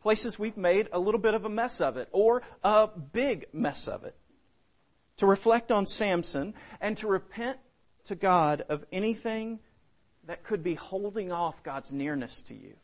Places 0.00 0.38
we've 0.38 0.56
made 0.56 0.88
a 0.92 0.98
little 0.98 1.20
bit 1.20 1.34
of 1.34 1.44
a 1.44 1.48
mess 1.48 1.80
of 1.80 1.96
it, 1.96 2.08
or 2.12 2.42
a 2.64 2.86
big 2.86 3.46
mess 3.52 3.86
of 3.86 4.04
it. 4.04 4.16
To 5.18 5.26
reflect 5.26 5.70
on 5.70 5.84
Samson 5.84 6.54
and 6.80 6.96
to 6.98 7.06
repent 7.06 7.58
to 8.06 8.14
God 8.14 8.64
of 8.68 8.84
anything 8.92 9.60
that 10.26 10.44
could 10.44 10.62
be 10.62 10.74
holding 10.74 11.32
off 11.32 11.62
God's 11.62 11.92
nearness 11.92 12.42
to 12.42 12.54
you. 12.54 12.74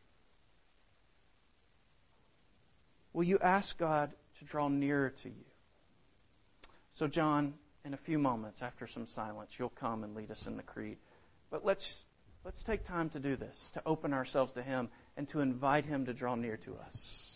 Will 3.12 3.24
you 3.24 3.38
ask 3.40 3.78
God 3.78 4.12
to 4.38 4.44
draw 4.44 4.68
nearer 4.68 5.10
to 5.10 5.28
you. 5.28 5.44
So, 6.94 7.06
John, 7.06 7.54
in 7.84 7.94
a 7.94 7.96
few 7.96 8.18
moments, 8.18 8.62
after 8.62 8.86
some 8.86 9.06
silence, 9.06 9.52
you'll 9.58 9.68
come 9.68 10.04
and 10.04 10.14
lead 10.14 10.30
us 10.30 10.46
in 10.46 10.56
the 10.56 10.62
creed. 10.62 10.98
But 11.50 11.64
let's, 11.64 12.00
let's 12.44 12.62
take 12.62 12.84
time 12.84 13.08
to 13.10 13.20
do 13.20 13.36
this, 13.36 13.70
to 13.74 13.82
open 13.86 14.12
ourselves 14.12 14.52
to 14.52 14.62
Him 14.62 14.88
and 15.16 15.28
to 15.28 15.40
invite 15.40 15.86
Him 15.86 16.06
to 16.06 16.12
draw 16.12 16.34
near 16.34 16.56
to 16.58 16.76
us. 16.86 17.27